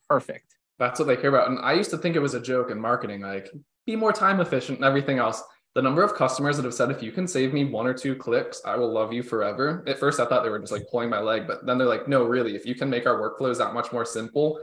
Perfect. 0.07 0.55
That's 0.77 0.99
what 0.99 1.07
they 1.07 1.17
care 1.17 1.31
about. 1.31 1.49
And 1.49 1.57
I 1.57 1.73
used 1.73 1.89
to 1.89 1.97
think 1.97 2.15
it 2.15 2.19
was 2.19 2.35
a 2.35 2.39
joke 2.39 2.69
in 2.69 2.79
marketing, 2.79 3.21
like 3.21 3.49
be 3.87 3.95
more 3.95 4.13
time 4.13 4.39
efficient 4.39 4.77
and 4.77 4.85
everything 4.85 5.17
else. 5.17 5.41
The 5.73 5.81
number 5.81 6.03
of 6.03 6.13
customers 6.13 6.57
that 6.57 6.65
have 6.65 6.75
said, 6.75 6.91
if 6.91 7.01
you 7.01 7.11
can 7.11 7.27
save 7.27 7.51
me 7.51 7.65
one 7.65 7.87
or 7.87 7.95
two 7.95 8.15
clicks, 8.15 8.61
I 8.63 8.75
will 8.75 8.93
love 8.93 9.11
you 9.11 9.23
forever. 9.23 9.83
At 9.87 9.97
first, 9.97 10.19
I 10.19 10.25
thought 10.25 10.43
they 10.43 10.49
were 10.49 10.59
just 10.59 10.71
like 10.71 10.85
pulling 10.91 11.09
my 11.09 11.19
leg, 11.19 11.47
but 11.47 11.65
then 11.65 11.79
they're 11.79 11.87
like, 11.87 12.07
no, 12.07 12.23
really, 12.23 12.55
if 12.55 12.67
you 12.67 12.75
can 12.75 12.91
make 12.91 13.07
our 13.07 13.19
workflows 13.19 13.57
that 13.57 13.73
much 13.73 13.91
more 13.91 14.05
simple, 14.05 14.59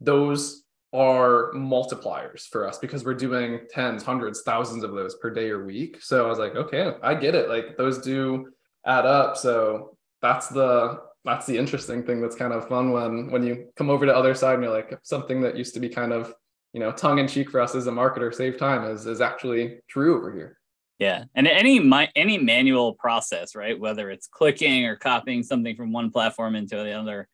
those 0.00 0.63
are 0.94 1.50
multipliers 1.54 2.46
for 2.46 2.66
us 2.66 2.78
because 2.78 3.04
we're 3.04 3.14
doing 3.14 3.60
tens, 3.68 4.04
hundreds, 4.04 4.42
thousands 4.42 4.84
of 4.84 4.92
those 4.92 5.16
per 5.16 5.28
day 5.28 5.50
or 5.50 5.64
week. 5.64 6.00
So 6.00 6.24
I 6.24 6.28
was 6.28 6.38
like, 6.38 6.54
okay, 6.54 6.94
I 7.02 7.14
get 7.14 7.34
it. 7.34 7.48
Like 7.48 7.76
those 7.76 7.98
do 7.98 8.52
add 8.86 9.04
up. 9.04 9.36
So 9.36 9.96
that's 10.22 10.48
the 10.48 11.00
that's 11.24 11.46
the 11.46 11.56
interesting 11.56 12.04
thing 12.04 12.20
that's 12.20 12.36
kind 12.36 12.52
of 12.52 12.68
fun 12.68 12.92
when 12.92 13.30
when 13.30 13.42
you 13.42 13.66
come 13.76 13.90
over 13.90 14.06
to 14.06 14.14
other 14.16 14.34
side 14.34 14.54
and 14.54 14.62
you're 14.62 14.72
like 14.72 14.98
something 15.02 15.40
that 15.40 15.56
used 15.56 15.74
to 15.74 15.80
be 15.80 15.88
kind 15.88 16.12
of 16.12 16.32
you 16.72 16.80
know 16.80 16.92
tongue 16.92 17.18
in 17.18 17.26
cheek 17.26 17.50
for 17.50 17.60
us 17.60 17.74
as 17.74 17.86
a 17.86 17.90
marketer 17.90 18.32
save 18.32 18.58
time 18.58 18.84
is 18.84 19.06
is 19.06 19.20
actually 19.20 19.78
true 19.88 20.16
over 20.16 20.32
here 20.32 20.58
yeah 20.98 21.24
and 21.34 21.46
any 21.46 21.80
my 21.80 22.10
any 22.14 22.36
manual 22.36 22.94
process 22.94 23.54
right 23.54 23.78
whether 23.78 24.10
it's 24.10 24.26
clicking 24.26 24.84
or 24.84 24.96
copying 24.96 25.42
something 25.42 25.76
from 25.76 25.92
one 25.92 26.10
platform 26.10 26.54
into 26.54 26.76
the 26.76 26.92
other 26.92 27.28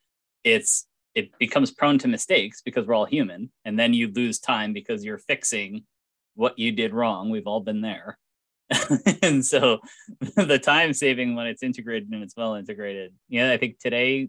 it's 0.45 0.87
it 1.15 1.37
becomes 1.39 1.71
prone 1.71 1.99
to 1.99 2.09
mistakes 2.09 2.63
because 2.63 2.87
we're 2.87 2.95
all 2.95 3.05
human 3.05 3.51
and 3.65 3.79
then 3.79 3.93
you 3.93 4.11
lose 4.13 4.39
time 4.39 4.73
because 4.73 5.05
you're 5.05 5.19
fixing 5.19 5.85
what 6.35 6.59
you 6.59 6.73
did 6.73 6.95
wrong. 6.95 7.31
We've 7.31 7.47
all 7.47 7.61
been 7.61 7.81
there. 7.81 8.19
And 9.23 9.45
so 9.45 9.81
the 10.37 10.59
time 10.59 10.93
saving 10.93 11.35
when 11.35 11.47
it's 11.47 11.63
integrated 11.63 12.11
and 12.13 12.23
it's 12.23 12.37
well 12.37 12.55
integrated. 12.55 13.13
Yeah 13.29 13.51
i 13.51 13.57
think 13.57 13.79
today 13.79 14.29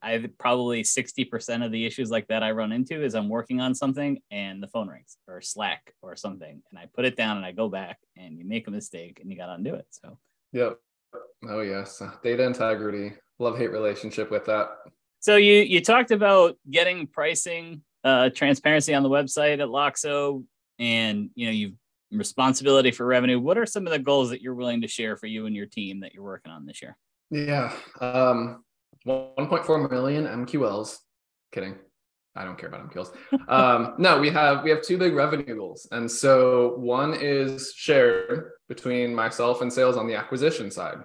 i 0.00 0.24
probably 0.38 0.82
60% 0.82 1.64
of 1.64 1.72
the 1.72 1.84
issues 1.86 2.10
like 2.10 2.28
that 2.28 2.42
i 2.42 2.52
run 2.52 2.72
into 2.72 3.02
is 3.02 3.14
i'm 3.14 3.28
working 3.28 3.60
on 3.60 3.74
something 3.74 4.20
and 4.30 4.62
the 4.62 4.68
phone 4.68 4.88
rings 4.88 5.16
or 5.26 5.40
slack 5.40 5.92
or 6.02 6.14
something 6.14 6.62
and 6.70 6.78
i 6.78 6.86
put 6.94 7.04
it 7.04 7.16
down 7.16 7.36
and 7.36 7.44
i 7.44 7.50
go 7.50 7.68
back 7.68 7.98
and 8.16 8.38
you 8.38 8.44
make 8.44 8.68
a 8.68 8.70
mistake 8.70 9.18
and 9.20 9.30
you 9.30 9.36
got 9.36 9.46
to 9.46 9.54
undo 9.54 9.74
it 9.74 9.86
so. 9.90 10.18
Yep. 10.52 10.78
Oh 11.48 11.60
yes. 11.60 12.02
Data 12.22 12.44
integrity. 12.44 13.14
Love 13.38 13.58
hate 13.58 13.72
relationship 13.72 14.30
with 14.30 14.44
that 14.46 14.68
so 15.22 15.36
you 15.36 15.54
you 15.54 15.80
talked 15.80 16.10
about 16.10 16.58
getting 16.70 17.06
pricing 17.06 17.82
uh, 18.04 18.28
transparency 18.28 18.92
on 18.92 19.02
the 19.02 19.08
website 19.08 19.54
at 19.54 19.68
loxo 19.68 20.44
and 20.78 21.30
you 21.34 21.46
know 21.46 21.52
you've 21.52 21.72
responsibility 22.12 22.90
for 22.90 23.06
revenue. 23.06 23.40
What 23.40 23.58
are 23.58 23.66
some 23.66 23.86
of 23.86 23.92
the 23.92 23.98
goals 23.98 24.30
that 24.30 24.42
you're 24.42 24.54
willing 24.54 24.82
to 24.82 24.88
share 24.88 25.16
for 25.16 25.26
you 25.26 25.46
and 25.46 25.56
your 25.56 25.66
team 25.66 26.00
that 26.00 26.14
you're 26.14 26.22
working 26.22 26.52
on 26.52 26.66
this 26.66 26.82
year? 26.82 26.96
Yeah, 27.30 27.72
um, 28.00 28.62
1.4 29.06 29.90
million 29.90 30.26
MQLs. 30.26 30.98
Kidding. 31.50 31.76
I 32.34 32.44
don't 32.44 32.58
care 32.58 32.68
about 32.68 32.90
MQLs. 32.90 33.14
Um, 33.48 33.94
no, 33.98 34.20
we 34.20 34.30
have 34.30 34.62
we 34.62 34.70
have 34.70 34.82
two 34.82 34.96
big 34.96 35.14
revenue 35.14 35.56
goals, 35.56 35.86
and 35.90 36.10
so 36.10 36.74
one 36.76 37.14
is 37.14 37.72
shared 37.74 38.50
between 38.68 39.14
myself 39.14 39.60
and 39.60 39.72
sales 39.72 39.96
on 39.96 40.06
the 40.06 40.14
acquisition 40.14 40.70
side. 40.70 40.98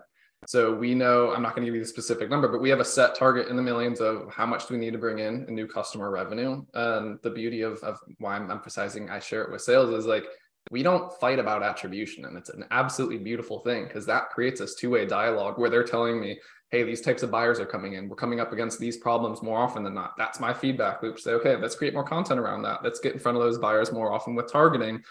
So 0.48 0.74
we 0.74 0.96
know 0.96 1.34
I'm 1.34 1.42
not 1.42 1.56
going 1.56 1.66
to 1.66 1.66
give 1.66 1.76
you 1.76 1.84
the 1.84 1.90
specific 1.90 2.30
number, 2.30 2.48
but 2.48 2.62
we 2.62 2.70
have 2.70 2.80
a 2.80 2.86
set 2.86 3.16
target 3.16 3.50
in 3.50 3.58
the 3.58 3.62
millions 3.62 4.00
of 4.00 4.32
how 4.34 4.46
much 4.46 4.66
do 4.66 4.76
we 4.76 4.80
need 4.80 4.94
to 4.94 4.98
bring 4.98 5.20
in 5.20 5.46
a 5.50 5.52
new 5.52 5.68
customer 5.68 6.10
revenue. 6.10 6.64
And 6.74 7.20
the 7.22 7.32
beauty 7.32 7.64
of, 7.64 7.80
of 7.80 8.00
why 8.20 8.38
I'm 8.38 8.50
emphasizing 8.50 9.10
I 9.10 9.20
share 9.20 9.42
it 9.42 9.52
with 9.52 9.62
sales 9.62 9.94
is 9.94 10.06
like 10.06 10.24
we 10.72 10.84
don't 10.84 11.12
fight 11.20 11.40
about 11.40 11.64
attribution 11.64 12.24
and 12.24 12.38
it's 12.38 12.48
an 12.48 12.64
absolutely 12.72 13.18
beautiful 13.18 13.60
thing 13.60 13.88
because 13.88 14.06
that 14.06 14.30
creates 14.30 14.62
this 14.62 14.76
two-way 14.76 15.06
dialogue 15.06 15.60
where 15.60 15.70
they're 15.70 15.84
telling 15.84 16.20
me 16.20 16.40
hey 16.72 16.84
these 16.84 17.02
types 17.02 17.24
of 17.24 17.32
buyers 17.32 17.60
are 17.60 17.66
coming 17.66 17.94
in. 17.94 18.08
We're 18.08 18.16
coming 18.16 18.40
up 18.40 18.54
against 18.54 18.80
these 18.80 18.98
problems 18.98 19.42
more 19.42 19.60
often 19.60 19.84
than 19.84 19.94
not. 19.94 20.14
That's 20.18 20.40
my 20.40 20.54
feedback 20.54 21.04
loop. 21.04 21.20
Say 21.20 21.32
okay 21.32 21.58
let's 21.58 21.76
create 21.76 21.94
more 21.94 22.06
content 22.06 22.40
around 22.40 22.62
that. 22.62 22.86
Let's 22.86 23.02
get 23.02 23.14
in 23.14 23.20
front 23.20 23.38
of 23.38 23.44
those 23.44 23.58
buyers 23.58 23.92
more 23.92 24.14
often 24.14 24.34
with 24.34 24.50
targeting 24.50 25.04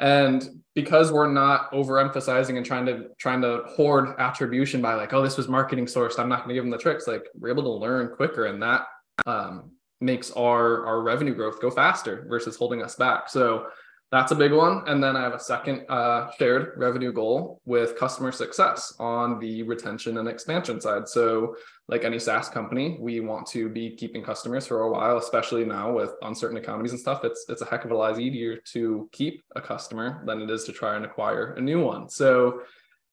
and 0.00 0.48
because 0.74 1.12
we're 1.12 1.30
not 1.30 1.70
overemphasizing 1.72 2.56
and 2.56 2.66
trying 2.66 2.86
to 2.86 3.08
trying 3.18 3.40
to 3.40 3.62
hoard 3.66 4.14
attribution 4.18 4.82
by 4.82 4.94
like 4.94 5.12
oh 5.12 5.22
this 5.22 5.36
was 5.36 5.48
marketing 5.48 5.86
sourced 5.86 6.18
i'm 6.18 6.28
not 6.28 6.38
going 6.38 6.48
to 6.48 6.54
give 6.54 6.64
them 6.64 6.70
the 6.70 6.78
tricks 6.78 7.06
like 7.06 7.24
we're 7.38 7.50
able 7.50 7.62
to 7.62 7.70
learn 7.70 8.08
quicker 8.14 8.46
and 8.46 8.62
that 8.62 8.86
um, 9.26 9.70
makes 10.00 10.30
our 10.32 10.86
our 10.86 11.02
revenue 11.02 11.34
growth 11.34 11.60
go 11.60 11.70
faster 11.70 12.24
versus 12.28 12.56
holding 12.56 12.82
us 12.82 12.94
back. 12.94 13.28
So 13.28 13.66
that's 14.10 14.32
a 14.32 14.34
big 14.34 14.52
one. 14.52 14.82
And 14.88 15.02
then 15.02 15.16
I 15.16 15.22
have 15.22 15.34
a 15.34 15.38
second 15.38 15.84
uh, 15.88 16.30
shared 16.36 16.72
revenue 16.76 17.12
goal 17.12 17.60
with 17.64 17.96
customer 17.96 18.32
success 18.32 18.94
on 18.98 19.38
the 19.38 19.62
retention 19.62 20.18
and 20.18 20.28
expansion 20.28 20.80
side. 20.80 21.08
So, 21.08 21.54
like 21.86 22.04
any 22.04 22.18
SaaS 22.18 22.48
company, 22.48 22.96
we 23.00 23.20
want 23.20 23.46
to 23.48 23.68
be 23.68 23.96
keeping 23.96 24.22
customers 24.22 24.66
for 24.66 24.82
a 24.82 24.90
while, 24.90 25.18
especially 25.18 25.64
now 25.64 25.92
with 25.92 26.12
uncertain 26.22 26.56
economies 26.56 26.92
and 26.92 27.00
stuff. 27.00 27.24
It's 27.24 27.46
it's 27.48 27.62
a 27.62 27.66
heck 27.66 27.84
of 27.84 27.92
a 27.92 27.96
lot 27.96 28.18
easier 28.18 28.56
to 28.72 29.08
keep 29.12 29.42
a 29.54 29.60
customer 29.60 30.22
than 30.26 30.42
it 30.42 30.50
is 30.50 30.64
to 30.64 30.72
try 30.72 30.96
and 30.96 31.04
acquire 31.04 31.52
a 31.54 31.60
new 31.60 31.84
one. 31.84 32.08
So 32.08 32.62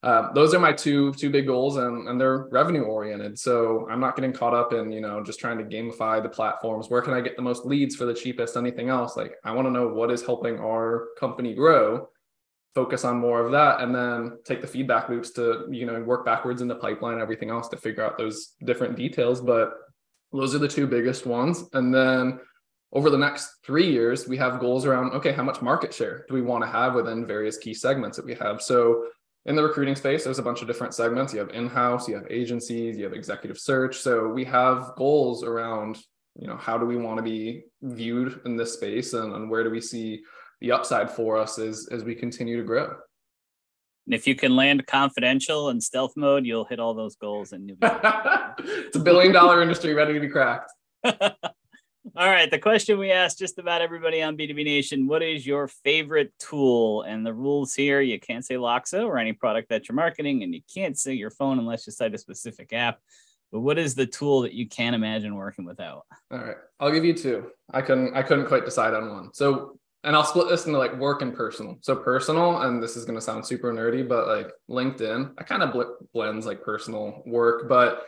uh, 0.07 0.31
those 0.31 0.53
are 0.53 0.59
my 0.59 0.71
two 0.71 1.13
two 1.15 1.29
big 1.29 1.45
goals 1.47 1.75
and, 1.75 2.07
and 2.07 2.19
they're 2.19 2.47
revenue 2.49 2.83
oriented. 2.83 3.37
So 3.37 3.85
i'm 3.91 3.99
not 3.99 4.15
getting 4.15 4.31
caught 4.31 4.53
up 4.53 4.71
in 4.71 4.89
you 4.89 5.01
know 5.01 5.21
just 5.21 5.37
trying 5.37 5.57
to 5.57 5.65
gamify 5.65 6.23
the 6.23 6.29
platforms. 6.29 6.89
Where 6.89 7.01
can 7.01 7.13
i 7.13 7.19
get 7.19 7.35
the 7.35 7.41
most 7.41 7.65
leads 7.65 7.93
for 7.97 8.05
the 8.05 8.13
cheapest? 8.13 8.55
Anything 8.55 8.87
else? 8.87 9.17
Like 9.17 9.33
i 9.43 9.51
want 9.51 9.67
to 9.67 9.71
know 9.71 9.89
what 9.89 10.09
is 10.09 10.25
helping 10.25 10.59
our 10.59 11.09
company 11.19 11.53
grow 11.53 12.07
focus 12.73 13.03
on 13.03 13.17
more 13.17 13.43
of 13.43 13.51
that 13.51 13.81
and 13.81 13.93
then 13.93 14.37
take 14.45 14.61
the 14.61 14.67
feedback 14.67 15.09
loops 15.09 15.31
to 15.31 15.65
you 15.69 15.85
know 15.85 15.99
work 16.03 16.23
backwards 16.23 16.61
in 16.61 16.67
the 16.69 16.75
pipeline 16.75 17.19
everything 17.19 17.49
else 17.49 17.67
to 17.67 17.75
figure 17.75 18.05
out 18.05 18.17
those 18.17 18.53
different 18.63 18.95
details. 18.95 19.41
But 19.41 19.73
those 20.31 20.55
are 20.55 20.59
the 20.59 20.69
two 20.69 20.87
biggest 20.87 21.25
ones. 21.25 21.65
And 21.73 21.93
then 21.93 22.39
over 22.93 23.09
the 23.09 23.17
next 23.17 23.49
three 23.65 23.91
years 23.91 24.25
we 24.25 24.37
have 24.37 24.61
goals 24.61 24.85
around 24.85 25.11
okay 25.11 25.33
how 25.33 25.43
much 25.43 25.61
market 25.61 25.93
share 25.93 26.23
do 26.29 26.33
we 26.33 26.41
want 26.41 26.63
to 26.63 26.69
have 26.69 26.93
within 26.93 27.25
various 27.25 27.57
key 27.57 27.73
segments 27.73 28.15
that 28.15 28.25
we 28.25 28.35
have? 28.35 28.61
So 28.61 29.07
in 29.47 29.55
the 29.55 29.63
recruiting 29.63 29.95
space, 29.95 30.25
there's 30.25 30.39
a 30.39 30.43
bunch 30.43 30.61
of 30.61 30.67
different 30.67 30.93
segments. 30.93 31.33
You 31.33 31.39
have 31.39 31.49
in-house, 31.49 32.07
you 32.07 32.15
have 32.15 32.27
agencies, 32.29 32.97
you 32.97 33.05
have 33.05 33.13
executive 33.13 33.57
search. 33.57 33.97
So 33.97 34.27
we 34.27 34.43
have 34.45 34.91
goals 34.97 35.43
around, 35.43 35.97
you 36.37 36.47
know, 36.47 36.57
how 36.57 36.77
do 36.77 36.85
we 36.85 36.97
want 36.97 37.17
to 37.17 37.23
be 37.23 37.63
viewed 37.81 38.41
in 38.45 38.57
this 38.57 38.73
space 38.73 39.13
and, 39.13 39.33
and 39.33 39.49
where 39.49 39.63
do 39.63 39.69
we 39.69 39.81
see 39.81 40.21
the 40.59 40.71
upside 40.71 41.09
for 41.09 41.37
us 41.37 41.59
as, 41.59 41.87
as 41.91 42.03
we 42.03 42.13
continue 42.13 42.57
to 42.57 42.63
grow. 42.63 42.85
And 44.05 44.13
if 44.13 44.25
you 44.25 44.35
can 44.35 44.55
land 44.55 44.85
confidential 44.87 45.69
and 45.69 45.83
stealth 45.83 46.13
mode, 46.15 46.45
you'll 46.45 46.65
hit 46.65 46.79
all 46.79 46.93
those 46.93 47.15
goals 47.15 47.51
and 47.51 47.67
you'll 47.67 47.77
be 47.77 47.87
it's 48.59 48.95
a 48.95 48.99
billion 48.99 49.33
dollar 49.33 49.61
industry 49.61 49.93
ready 49.93 50.13
to 50.13 50.19
be 50.19 50.29
cracked. 50.29 50.71
All 52.15 52.29
right. 52.29 52.49
The 52.49 52.59
question 52.59 52.97
we 52.97 53.11
asked 53.11 53.39
just 53.39 53.59
about 53.59 53.81
everybody 53.81 54.21
on 54.21 54.37
B2B 54.37 54.63
Nation 54.63 55.07
What 55.07 55.21
is 55.21 55.45
your 55.45 55.67
favorite 55.67 56.31
tool? 56.39 57.01
And 57.01 57.25
the 57.25 57.33
rules 57.33 57.73
here 57.73 57.99
you 57.99 58.19
can't 58.19 58.45
say 58.45 58.55
Loxo 58.55 59.05
or 59.05 59.17
any 59.17 59.33
product 59.33 59.69
that 59.69 59.87
you're 59.87 59.95
marketing, 59.95 60.43
and 60.43 60.53
you 60.53 60.61
can't 60.73 60.97
say 60.97 61.13
your 61.13 61.31
phone 61.31 61.59
unless 61.59 61.85
you 61.85 61.91
cite 61.91 62.13
a 62.15 62.17
specific 62.17 62.71
app. 62.71 62.99
But 63.51 63.59
what 63.61 63.77
is 63.77 63.95
the 63.95 64.05
tool 64.05 64.41
that 64.41 64.53
you 64.53 64.67
can't 64.67 64.95
imagine 64.95 65.35
working 65.35 65.65
without? 65.65 66.05
All 66.31 66.37
right. 66.37 66.55
I'll 66.79 66.91
give 66.91 67.05
you 67.05 67.13
two. 67.13 67.47
I 67.71 67.81
couldn't 67.81 68.15
I 68.15 68.23
couldn't 68.23 68.47
quite 68.47 68.65
decide 68.65 68.93
on 68.93 69.09
one. 69.11 69.33
So 69.33 69.77
and 70.03 70.15
I'll 70.15 70.23
split 70.23 70.47
this 70.47 70.65
into 70.65 70.77
like 70.77 70.95
work 70.97 71.21
and 71.21 71.35
personal. 71.35 71.77
So 71.81 71.95
personal, 71.95 72.61
and 72.61 72.81
this 72.81 72.95
is 72.95 73.03
going 73.03 73.17
to 73.17 73.21
sound 73.21 73.45
super 73.45 73.73
nerdy, 73.73 74.07
but 74.07 74.27
like 74.27 74.47
LinkedIn, 74.69 75.33
I 75.37 75.43
kind 75.43 75.63
of 75.63 75.73
bl- 75.73 76.05
blends 76.13 76.45
like 76.45 76.61
personal 76.61 77.23
work, 77.25 77.67
but 77.67 78.05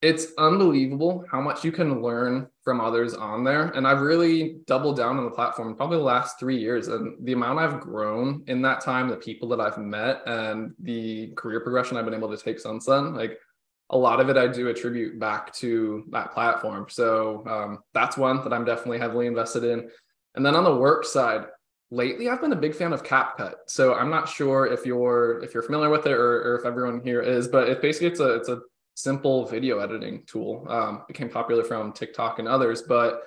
it's 0.00 0.28
unbelievable 0.38 1.24
how 1.30 1.40
much 1.40 1.64
you 1.64 1.72
can 1.72 2.02
learn 2.02 2.46
from 2.62 2.80
others 2.80 3.14
on 3.14 3.42
there. 3.42 3.66
And 3.70 3.86
I've 3.86 4.00
really 4.00 4.58
doubled 4.66 4.96
down 4.96 5.18
on 5.18 5.24
the 5.24 5.30
platform 5.30 5.74
probably 5.74 5.96
the 5.98 6.04
last 6.04 6.38
three 6.38 6.56
years. 6.56 6.86
And 6.86 7.16
the 7.24 7.32
amount 7.32 7.58
I've 7.58 7.80
grown 7.80 8.44
in 8.46 8.62
that 8.62 8.80
time, 8.80 9.08
the 9.08 9.16
people 9.16 9.48
that 9.48 9.60
I've 9.60 9.78
met, 9.78 10.22
and 10.26 10.72
the 10.80 11.32
career 11.36 11.60
progression 11.60 11.96
I've 11.96 12.04
been 12.04 12.14
able 12.14 12.30
to 12.30 12.42
take 12.42 12.60
since 12.60 12.86
then, 12.86 13.14
like 13.14 13.38
a 13.90 13.98
lot 13.98 14.20
of 14.20 14.28
it 14.28 14.36
I 14.36 14.46
do 14.46 14.68
attribute 14.68 15.18
back 15.18 15.52
to 15.54 16.04
that 16.10 16.32
platform. 16.32 16.86
So 16.88 17.44
um, 17.48 17.78
that's 17.92 18.16
one 18.16 18.44
that 18.44 18.52
I'm 18.52 18.64
definitely 18.64 18.98
heavily 18.98 19.26
invested 19.26 19.64
in. 19.64 19.88
And 20.36 20.46
then 20.46 20.54
on 20.54 20.62
the 20.62 20.76
work 20.76 21.06
side, 21.06 21.46
lately 21.90 22.28
I've 22.28 22.40
been 22.40 22.52
a 22.52 22.56
big 22.56 22.74
fan 22.74 22.92
of 22.92 23.02
CapCut. 23.02 23.54
So 23.66 23.94
I'm 23.94 24.10
not 24.10 24.28
sure 24.28 24.66
if 24.66 24.86
you're 24.86 25.42
if 25.42 25.54
you're 25.54 25.62
familiar 25.64 25.90
with 25.90 26.06
it 26.06 26.12
or, 26.12 26.52
or 26.52 26.58
if 26.58 26.66
everyone 26.66 27.00
here 27.02 27.20
is, 27.20 27.48
but 27.48 27.68
it 27.68 27.82
basically 27.82 28.08
it's 28.08 28.20
a 28.20 28.34
it's 28.34 28.48
a 28.48 28.60
simple 28.98 29.46
video 29.46 29.78
editing 29.78 30.24
tool. 30.26 30.66
Um, 30.68 31.02
became 31.06 31.28
popular 31.28 31.62
from 31.62 31.92
TikTok 31.92 32.38
and 32.40 32.48
others, 32.48 32.82
but 32.82 33.22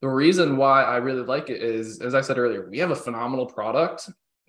the 0.00 0.08
reason 0.08 0.56
why 0.56 0.82
I 0.82 0.96
really 0.96 1.22
like 1.22 1.50
it 1.50 1.62
is, 1.62 2.00
as 2.00 2.14
I 2.14 2.20
said 2.20 2.38
earlier, 2.38 2.70
we 2.70 2.78
have 2.78 2.90
a 2.92 2.96
phenomenal 2.96 3.46
product. 3.46 4.08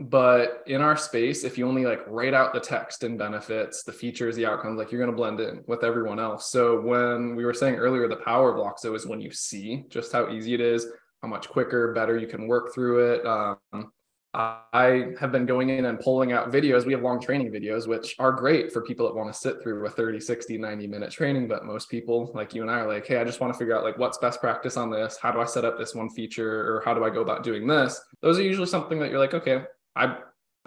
but 0.09 0.63
in 0.65 0.81
our 0.81 0.97
space 0.97 1.43
if 1.43 1.57
you 1.57 1.67
only 1.67 1.85
like 1.85 2.01
write 2.07 2.33
out 2.33 2.53
the 2.53 2.59
text 2.59 3.03
and 3.03 3.19
benefits 3.19 3.83
the 3.83 3.91
features 3.91 4.35
the 4.35 4.45
outcomes 4.45 4.77
like 4.77 4.91
you're 4.91 4.99
going 4.99 5.11
to 5.11 5.15
blend 5.15 5.39
in 5.39 5.63
with 5.67 5.83
everyone 5.83 6.19
else 6.19 6.49
so 6.49 6.81
when 6.81 7.35
we 7.35 7.45
were 7.45 7.53
saying 7.53 7.75
earlier 7.75 8.07
the 8.07 8.15
power 8.15 8.49
of 8.51 8.57
Loxo 8.57 8.95
is 8.95 9.05
when 9.05 9.21
you 9.21 9.31
see 9.31 9.83
just 9.89 10.11
how 10.11 10.29
easy 10.31 10.55
it 10.55 10.61
is 10.61 10.87
how 11.21 11.27
much 11.27 11.49
quicker 11.49 11.93
better 11.93 12.17
you 12.17 12.25
can 12.25 12.47
work 12.47 12.73
through 12.73 13.13
it 13.13 13.25
um, 13.27 13.91
I 14.33 15.07
have 15.19 15.31
been 15.31 15.45
going 15.45 15.69
in 15.69 15.85
and 15.85 15.99
pulling 15.99 16.31
out 16.31 16.51
videos. 16.51 16.85
We 16.85 16.93
have 16.93 17.01
long 17.01 17.19
training 17.19 17.51
videos, 17.51 17.85
which 17.85 18.15
are 18.17 18.31
great 18.31 18.71
for 18.71 18.81
people 18.81 19.05
that 19.07 19.15
want 19.15 19.33
to 19.33 19.37
sit 19.37 19.61
through 19.61 19.85
a 19.85 19.89
30, 19.89 20.21
60, 20.21 20.57
90 20.57 20.87
minute 20.87 21.11
training. 21.11 21.49
But 21.49 21.65
most 21.65 21.89
people, 21.89 22.31
like 22.33 22.53
you 22.53 22.61
and 22.61 22.71
I, 22.71 22.79
are 22.79 22.87
like, 22.87 23.05
hey, 23.05 23.17
I 23.17 23.25
just 23.25 23.41
want 23.41 23.53
to 23.53 23.59
figure 23.59 23.77
out 23.77 23.83
like 23.83 23.97
what's 23.97 24.17
best 24.19 24.39
practice 24.39 24.77
on 24.77 24.89
this. 24.89 25.17
How 25.21 25.31
do 25.31 25.41
I 25.41 25.45
set 25.45 25.65
up 25.65 25.77
this 25.77 25.93
one 25.93 26.09
feature 26.09 26.73
or 26.73 26.81
how 26.85 26.93
do 26.93 27.03
I 27.03 27.09
go 27.09 27.21
about 27.21 27.43
doing 27.43 27.67
this? 27.67 27.99
Those 28.21 28.39
are 28.39 28.43
usually 28.43 28.67
something 28.67 28.99
that 28.99 29.09
you're 29.09 29.19
like, 29.19 29.33
okay, 29.33 29.63
I 29.95 30.17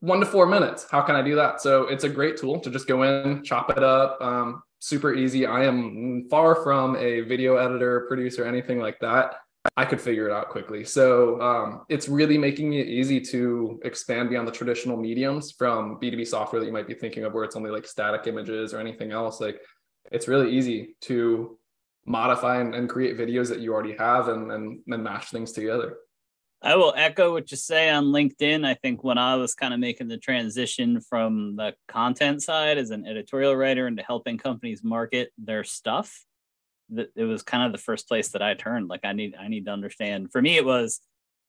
one 0.00 0.20
to 0.20 0.26
four 0.26 0.46
minutes. 0.46 0.86
How 0.90 1.00
can 1.00 1.14
I 1.14 1.22
do 1.22 1.34
that? 1.36 1.62
So 1.62 1.84
it's 1.84 2.04
a 2.04 2.08
great 2.08 2.36
tool 2.36 2.60
to 2.60 2.70
just 2.70 2.86
go 2.86 3.02
in, 3.04 3.42
chop 3.44 3.70
it 3.70 3.82
up. 3.82 4.18
Um, 4.20 4.62
super 4.80 5.14
easy. 5.14 5.46
I 5.46 5.64
am 5.64 6.26
far 6.28 6.62
from 6.62 6.96
a 6.96 7.22
video 7.22 7.56
editor, 7.56 8.04
producer, 8.08 8.44
anything 8.44 8.80
like 8.80 8.98
that. 9.00 9.36
I 9.76 9.84
could 9.84 10.00
figure 10.00 10.28
it 10.28 10.32
out 10.32 10.50
quickly. 10.50 10.84
So 10.84 11.40
um, 11.40 11.82
it's 11.88 12.08
really 12.08 12.38
making 12.38 12.74
it 12.74 12.86
easy 12.86 13.20
to 13.20 13.80
expand 13.84 14.28
beyond 14.30 14.46
the 14.46 14.52
traditional 14.52 14.96
mediums 14.96 15.52
from 15.52 15.98
B2B 16.00 16.26
software 16.26 16.60
that 16.60 16.66
you 16.66 16.72
might 16.72 16.86
be 16.86 16.94
thinking 16.94 17.24
of, 17.24 17.32
where 17.32 17.44
it's 17.44 17.56
only 17.56 17.70
like 17.70 17.86
static 17.86 18.26
images 18.26 18.74
or 18.74 18.78
anything 18.78 19.10
else. 19.10 19.40
Like 19.40 19.60
it's 20.12 20.28
really 20.28 20.52
easy 20.52 20.96
to 21.02 21.58
modify 22.06 22.60
and, 22.60 22.74
and 22.74 22.88
create 22.88 23.18
videos 23.18 23.48
that 23.48 23.60
you 23.60 23.72
already 23.72 23.96
have 23.96 24.28
and, 24.28 24.52
and, 24.52 24.80
and 24.86 25.02
mash 25.02 25.30
things 25.30 25.52
together. 25.52 25.96
I 26.62 26.76
will 26.76 26.94
echo 26.96 27.32
what 27.32 27.50
you 27.50 27.58
say 27.58 27.90
on 27.90 28.06
LinkedIn. 28.06 28.64
I 28.64 28.74
think 28.74 29.04
when 29.04 29.18
I 29.18 29.36
was 29.36 29.54
kind 29.54 29.74
of 29.74 29.80
making 29.80 30.08
the 30.08 30.16
transition 30.16 31.00
from 31.00 31.56
the 31.56 31.74
content 31.88 32.42
side 32.42 32.78
as 32.78 32.90
an 32.90 33.06
editorial 33.06 33.54
writer 33.54 33.86
into 33.86 34.02
helping 34.02 34.38
companies 34.38 34.82
market 34.82 35.30
their 35.36 35.64
stuff, 35.64 36.24
that 36.90 37.10
it 37.16 37.24
was 37.24 37.42
kind 37.42 37.64
of 37.64 37.72
the 37.72 37.78
first 37.78 38.08
place 38.08 38.28
that 38.28 38.42
I 38.42 38.54
turned. 38.54 38.88
Like 38.88 39.04
I 39.04 39.12
need 39.12 39.34
I 39.38 39.48
need 39.48 39.66
to 39.66 39.72
understand. 39.72 40.32
For 40.32 40.42
me, 40.42 40.56
it 40.56 40.64
was 40.64 41.00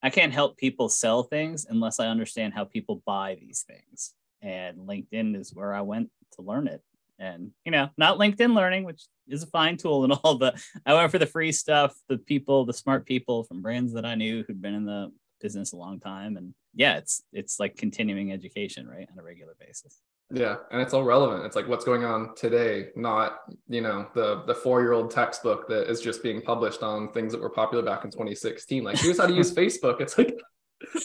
I 0.02 0.10
can't 0.10 0.34
help 0.34 0.58
people 0.58 0.90
sell 0.90 1.24
things 1.24 1.66
unless 1.70 2.00
I 2.00 2.08
understand 2.08 2.54
how 2.54 2.66
people 2.66 3.02
buy 3.06 3.38
these 3.40 3.66
things. 3.68 4.14
And 4.42 4.78
LinkedIn 4.80 5.36
is 5.36 5.54
where 5.54 5.74
I 5.74 5.82
went 5.82 6.10
to 6.34 6.42
learn 6.42 6.68
it. 6.68 6.82
And 7.18 7.52
you 7.64 7.72
know, 7.72 7.90
not 7.98 8.18
LinkedIn 8.18 8.56
Learning, 8.56 8.84
which 8.84 9.04
is 9.28 9.44
a 9.44 9.48
fine 9.48 9.78
tool 9.78 10.04
and 10.04 10.14
all, 10.24 10.38
but 10.38 10.60
I 10.86 10.94
went 10.94 11.12
for 11.12 11.20
the 11.20 11.26
free 11.26 11.52
stuff, 11.52 11.96
the 12.08 12.18
people, 12.18 12.66
the 12.66 12.74
smart 12.74 13.06
people 13.06 13.44
from 13.44 13.62
brands 13.62 13.94
that 13.94 14.06
I 14.06 14.16
knew 14.16 14.44
who'd 14.44 14.62
been 14.62 14.76
in 14.76 14.86
the 14.86 15.12
business 15.42 15.74
a 15.74 15.78
long 15.78 16.00
time. 16.00 16.38
And 16.38 16.54
yeah, 16.74 16.98
it's 16.98 17.24
it's 17.32 17.60
like 17.60 17.78
continuing 17.78 18.32
education, 18.32 18.88
right, 18.88 19.08
on 19.12 19.20
a 19.20 19.24
regular 19.24 19.56
basis. 19.60 20.02
Yeah, 20.32 20.56
and 20.72 20.82
it's 20.82 20.94
all 20.94 21.04
relevant. 21.04 21.46
It's 21.46 21.56
like 21.56 21.68
what's 21.68 21.86
going 21.86 22.04
on 22.04 22.34
today, 22.36 22.88
not 22.96 23.42
you 23.68 23.82
know 23.82 24.08
the 24.16 24.44
the 24.48 24.56
four 24.56 24.82
year 24.82 24.94
old 24.94 25.12
textbook 25.12 25.68
that 25.68 25.90
is 25.90 26.02
just 26.02 26.24
being 26.24 26.42
published 26.42 26.82
on 26.82 27.12
things 27.12 27.32
that 27.32 27.42
were 27.42 27.50
popular 27.50 27.84
back 27.84 28.06
in 28.06 28.12
2016. 28.12 28.84
Like 28.84 28.98
here's 28.98 29.20
how 29.20 29.28
to 29.28 29.34
use 29.34 29.52
Facebook. 29.56 30.02
It's 30.02 30.18
like 30.18 30.36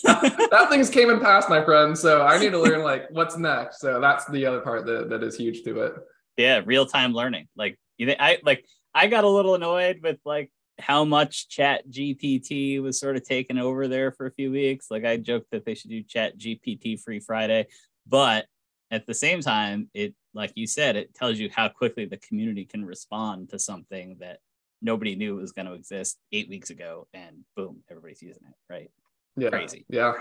that 0.03 0.67
thing's 0.71 0.89
came 0.89 1.11
and 1.11 1.21
passed, 1.21 1.51
my 1.51 1.63
friend. 1.63 1.97
So 1.97 2.23
I 2.23 2.39
need 2.39 2.53
to 2.53 2.59
learn 2.59 2.83
like 2.83 3.11
what's 3.11 3.37
next. 3.37 3.81
So 3.81 4.01
that's 4.01 4.25
the 4.27 4.47
other 4.47 4.61
part 4.61 4.87
that 4.87 5.11
that 5.11 5.23
is 5.23 5.37
huge 5.37 5.65
to 5.65 5.81
it. 5.81 5.95
Yeah, 6.39 6.63
real 6.65 6.87
time 6.87 7.13
learning. 7.13 7.49
Like 7.57 7.79
you 7.99 8.07
think 8.07 8.21
I 8.21 8.39
like 8.43 8.65
I 8.95 9.07
got 9.07 9.25
a 9.25 9.29
little 9.29 9.55
annoyed 9.55 10.01
with 10.03 10.19
like 10.25 10.51
how 10.79 11.05
much 11.05 11.51
chat 11.51 11.87
gpt 11.91 12.81
was 12.81 12.99
sort 12.99 13.15
of 13.15 13.23
taken 13.23 13.59
over 13.59 13.87
there 13.87 14.13
for 14.13 14.25
a 14.25 14.33
few 14.33 14.51
weeks 14.51 14.87
like 14.91 15.05
i 15.05 15.19
joked 15.19 15.51
that 15.51 15.67
they 15.67 15.75
should 15.75 15.91
do 15.91 16.03
chat 16.03 16.39
gpt 16.39 16.99
free 16.99 17.21
friday 17.21 17.67
but 18.07 18.47
at 18.91 19.07
the 19.07 19.15
same 19.15 19.41
time, 19.41 19.89
it 19.95 20.15
like 20.35 20.53
you 20.55 20.67
said, 20.67 20.97
it 20.97 21.15
tells 21.15 21.39
you 21.39 21.51
how 21.55 21.69
quickly 21.69 22.05
the 22.05 22.17
community 22.19 22.65
can 22.65 22.85
respond 22.85 23.51
to 23.51 23.59
something 23.59 24.17
that 24.21 24.39
nobody 24.81 25.17
knew 25.17 25.37
was 25.37 25.53
going 25.53 25.67
to 25.67 25.75
exist 25.75 26.19
eight 26.33 26.49
weeks 26.49 26.71
ago, 26.71 27.07
and 27.13 27.45
boom, 27.57 27.83
everybody's 27.91 28.23
using 28.23 28.43
it. 28.49 28.73
Right? 28.73 28.91
Yeah. 29.37 29.51
Crazy. 29.51 29.85
Yeah. 29.89 30.15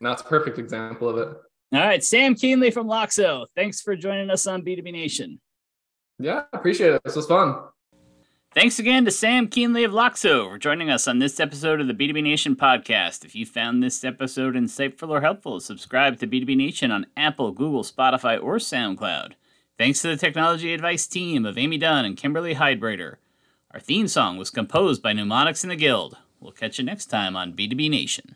That's 0.00 0.22
a 0.22 0.24
perfect 0.24 0.58
example 0.58 1.08
of 1.08 1.18
it. 1.18 1.28
All 1.72 1.80
right, 1.80 2.02
Sam 2.02 2.34
Kuenhle 2.34 2.72
from 2.72 2.86
Loxo. 2.86 3.46
Thanks 3.54 3.82
for 3.82 3.94
joining 3.94 4.30
us 4.30 4.46
on 4.46 4.62
B2B 4.62 4.92
Nation. 4.92 5.40
Yeah, 6.18 6.44
appreciate 6.52 6.94
it. 6.94 7.02
This 7.04 7.16
was 7.16 7.26
fun. 7.26 7.56
Thanks 8.58 8.80
again 8.80 9.04
to 9.04 9.12
Sam 9.12 9.46
Kuenhle 9.46 9.84
of 9.84 9.92
Loxo 9.92 10.50
for 10.50 10.58
joining 10.58 10.90
us 10.90 11.06
on 11.06 11.20
this 11.20 11.38
episode 11.38 11.80
of 11.80 11.86
the 11.86 11.94
B2B 11.94 12.24
Nation 12.24 12.56
podcast. 12.56 13.24
If 13.24 13.36
you 13.36 13.46
found 13.46 13.80
this 13.80 14.02
episode 14.02 14.56
insightful 14.56 15.10
or 15.10 15.20
helpful, 15.20 15.60
subscribe 15.60 16.18
to 16.18 16.26
B2B 16.26 16.56
Nation 16.56 16.90
on 16.90 17.06
Apple, 17.16 17.52
Google, 17.52 17.84
Spotify, 17.84 18.36
or 18.42 18.56
SoundCloud. 18.56 19.34
Thanks 19.78 20.02
to 20.02 20.08
the 20.08 20.16
technology 20.16 20.74
advice 20.74 21.06
team 21.06 21.46
of 21.46 21.56
Amy 21.56 21.78
Dunn 21.78 22.04
and 22.04 22.16
Kimberly 22.16 22.56
Heidbrader. 22.56 23.18
Our 23.70 23.78
theme 23.78 24.08
song 24.08 24.36
was 24.36 24.50
composed 24.50 25.04
by 25.04 25.12
Mnemonics 25.12 25.62
in 25.62 25.70
the 25.70 25.76
Guild. 25.76 26.16
We'll 26.40 26.50
catch 26.50 26.80
you 26.80 26.84
next 26.84 27.06
time 27.06 27.36
on 27.36 27.52
B2B 27.52 27.88
Nation. 27.88 28.34